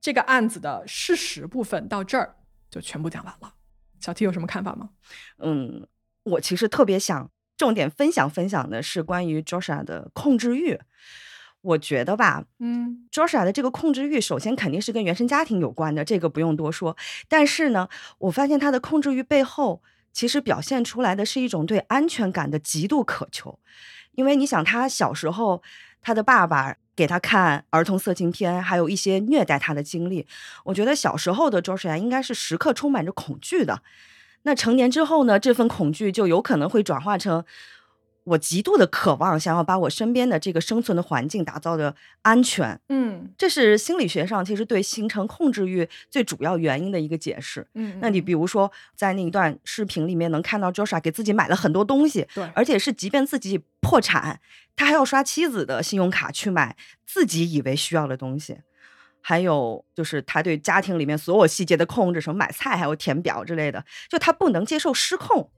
[0.00, 2.36] 这个案子的事实部分到这儿
[2.70, 3.54] 就全部讲完了。
[3.98, 4.90] 小 T 有什么看法吗？
[5.38, 5.84] 嗯，
[6.22, 7.28] 我其实特别想
[7.58, 10.78] 重点分享分享的是关于 Joshua 的控制欲。
[11.60, 16.96] 我觉得吧，嗯，Joshua 的这个控制欲，首先肯定是跟原生家庭有关的，这个不用多说。
[17.28, 17.88] 但是呢，
[18.18, 19.82] 我发现他的控制欲背后，
[20.12, 23.58] 其实表现出来的是一种对安全感的极度渴求。
[24.12, 25.60] 因为你想，他小时候，
[26.00, 30.26] 他的爸爸给他看儿童色情片，还有一些虐待他的经历。
[30.64, 33.82] 我觉得小时候的 Joshua 应该是时刻充满着恐惧的。
[34.42, 37.44] 那成年之后呢，这份恐惧就有可能会转化成
[38.24, 42.78] 我极度的渴望，想要把我身边的这个生存的环境打造的安全。
[42.90, 47.66] 嗯这是心理学上其实对形成控制欲最主要原因的一个解释。
[47.74, 54.40] 嗯，那你比如说，在那一段视频里面能看到 Joshua 给自己买了很多东西，对而且是即便自己破产，
[54.76, 56.76] 他还要刷妻子的信用卡去买
[57.06, 58.58] 自己以为需要的东西。
[59.20, 65.50] 还有就是他对家庭里面所有细节的控制，什么买菜还有填表之类的，就他不能接受失控。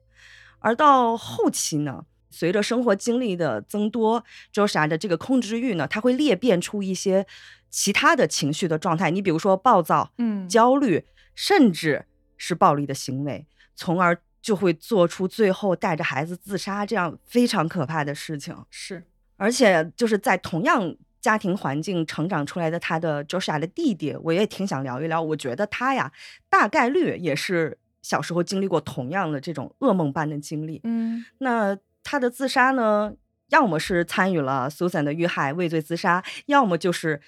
[0.59, 7.27] 而到后期呢，随着生活经历的增多，Joshua 的这个控制欲呢，他会裂变出一些
[7.71, 9.11] 其他的情绪的状态。
[9.11, 12.07] 你比如说暴躁、嗯焦虑，甚至
[12.37, 18.57] 是暴力的行为，从而就会做出最后带着孩子自杀这样非常可怕的事情。
[18.71, 19.07] 是
[19.37, 25.21] 而且就是在同样家庭环境成长出来的他的 Joshua 的弟弟，我也挺想聊一聊。
[25.21, 26.11] 我觉得他呀，
[26.49, 30.81] 大概率也是小时候经历过同样的这种噩梦般的经历。
[30.85, 33.13] 嗯那他的自杀呢，
[33.51, 37.21] 要么是参与了 Susan 的遇害畏罪自杀，要么就是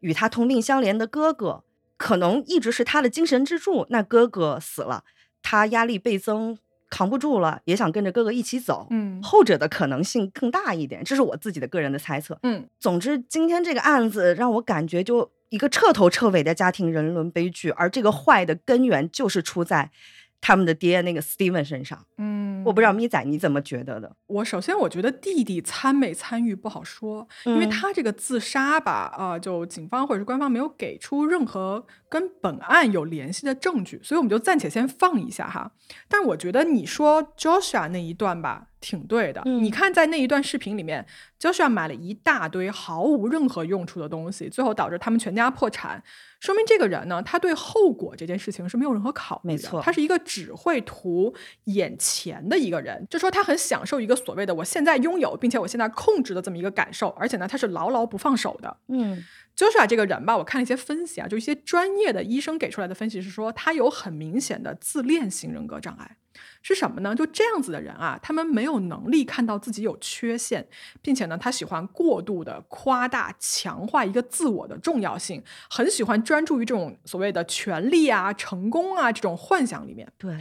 [0.00, 1.64] 与他同病相怜的哥哥，
[1.96, 3.86] 可能一直是他的精神支柱。
[3.90, 5.04] 那哥哥死了，
[5.42, 6.56] 他压力倍增，
[6.90, 8.86] 扛不住了，也想跟着哥哥一起走。
[8.90, 12.38] 嗯后者的可能性更大一点，这是我自己的个人的猜测。
[12.42, 19.90] 嗯总之，今天这个案子让我感觉就一个彻头彻尾的家庭人伦悲剧，而这个坏的根源就是出在
[20.40, 22.06] 他们的爹那个 Steven 身上。
[22.18, 24.14] 嗯，我不知道咪仔你怎么觉得的？
[24.26, 35.72] 我首先我觉得弟弟参没参与不好说，因为嗯他这个自杀吧，啊、就警方或者是官方没有给出任何跟本案有联系的证据，所以我们就暂且先放一下哈。
[36.08, 39.42] 但我觉得你说 Joshua 那一段吧，挺对的。
[39.44, 41.06] 嗯你看在那一段视频里面
[41.38, 46.02] ，Joshua 买了一大堆毫无任何用处的东西，最后导致他们全家破产，
[46.40, 49.52] 说明这个人呢，他对后果这件事情是没有任何考虑的。
[49.54, 58.76] 没错他是一个只会图眼前的一个人，就说他很享受一个所谓的我现在拥有，并且我现在控制的这么一个感受，而且呢，他是牢牢不放手的。
[58.88, 59.22] 嗯
[59.56, 66.16] Joshua 这个人吧，我看了一些分析啊，就一些专业的医生给出来的分析是说，他有很明显的自恋型人格障碍。
[66.62, 67.14] 是什么呢？
[67.14, 70.66] 就这样子的人啊，他们没有能力看到自己有缺陷，
[71.00, 80.06] 并且呢，他喜欢过度的夸大、强化一个自我的重要性，很喜欢专注于这种所谓的权利啊、成功啊这种幻想里面。
[80.18, 80.36] 对，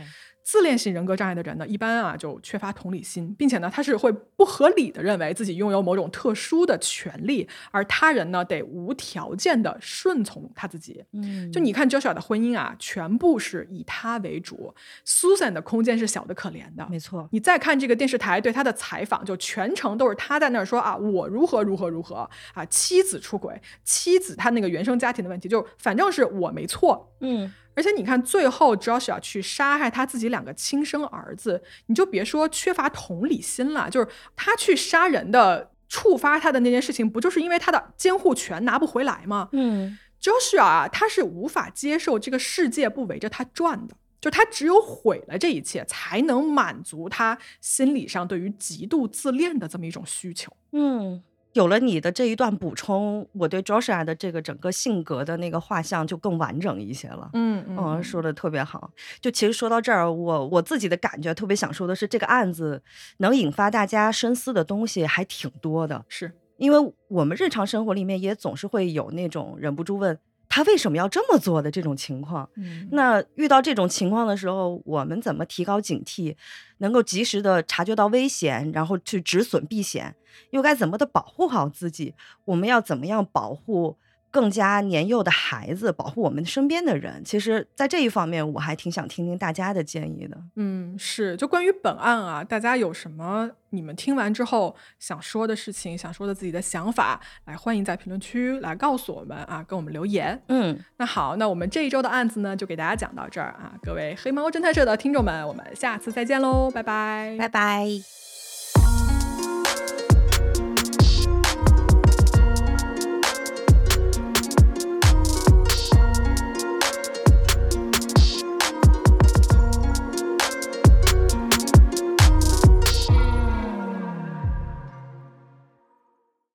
[0.49, 11.05] 自恋型人格障碍的人呢，一般啊就缺乏同理心，并且呢，他是会不合理的认为自己拥有某种特殊的权利，而他人呢得无条件的顺从他自己。
[11.13, 14.73] 嗯就你看 Joshua 的婚姻啊，全部是以他为主
[15.05, 16.87] ，Susan 的空间是小的可怜的。
[16.89, 27.13] 没错，你再看这个电视台对他的采访，就全程都是他在那儿说啊，我如何如何如何啊，妻子出轨，妻子他那个原生家庭的问题，就反正是我没错。
[27.19, 39.47] 嗯而且你看，最后 Joshua 去杀害他自己两个亲生儿子，你就别说缺乏同理心了，就是他去杀人的触发他的那件事情，不就是因为他的监护权拿不回来吗？
[39.53, 50.51] 嗯 Joshua 啊，他是无法接受这个世界不围着他转的，就他只有毁了这一切，才能满足他心理上对于极度自恋的这么一种需求。
[50.73, 51.23] 嗯。
[51.53, 57.29] 有了你的这一段补充，我对 Joshua 的这个整个性格的那个画像就更完整一些了。
[57.33, 58.91] 嗯嗯，说的特别好。
[59.19, 62.83] 就其实说到这儿，我我自己的感觉特别想说的是，这个案子
[63.17, 66.05] 能引发大家深思的东西还挺多的。
[66.07, 70.17] 是，因为我们日常生活里面也总是会有那种忍不住问
[70.49, 72.49] 他为什么要这么做的这种情况。
[72.55, 76.35] 嗯那遇到这种情况的时候，我们怎么提高警惕，
[76.79, 80.15] 能够及时的察觉到危险，然后去止损避险，
[80.49, 82.15] 又该怎么的保护好自己？
[82.45, 83.97] 我们要怎么样保护
[84.31, 87.23] 更加年幼的孩子，保护我们身边的人。
[87.23, 90.37] 其实，在这一方面，我还挺想听听大家的建议的。
[90.55, 91.35] 嗯，是。
[91.37, 100.41] 就关于本案啊，大家有什么你们听完之后想说的事情，想说的自己的想法，来欢迎在评论区来告诉我们啊，跟我们留言。
[100.47, 107.87] 嗯，那好，那我们这一周的案子呢，就给大家讲到这儿啊，各位黑猫侦探社的听众们，我们下次再见喽，拜拜，拜拜。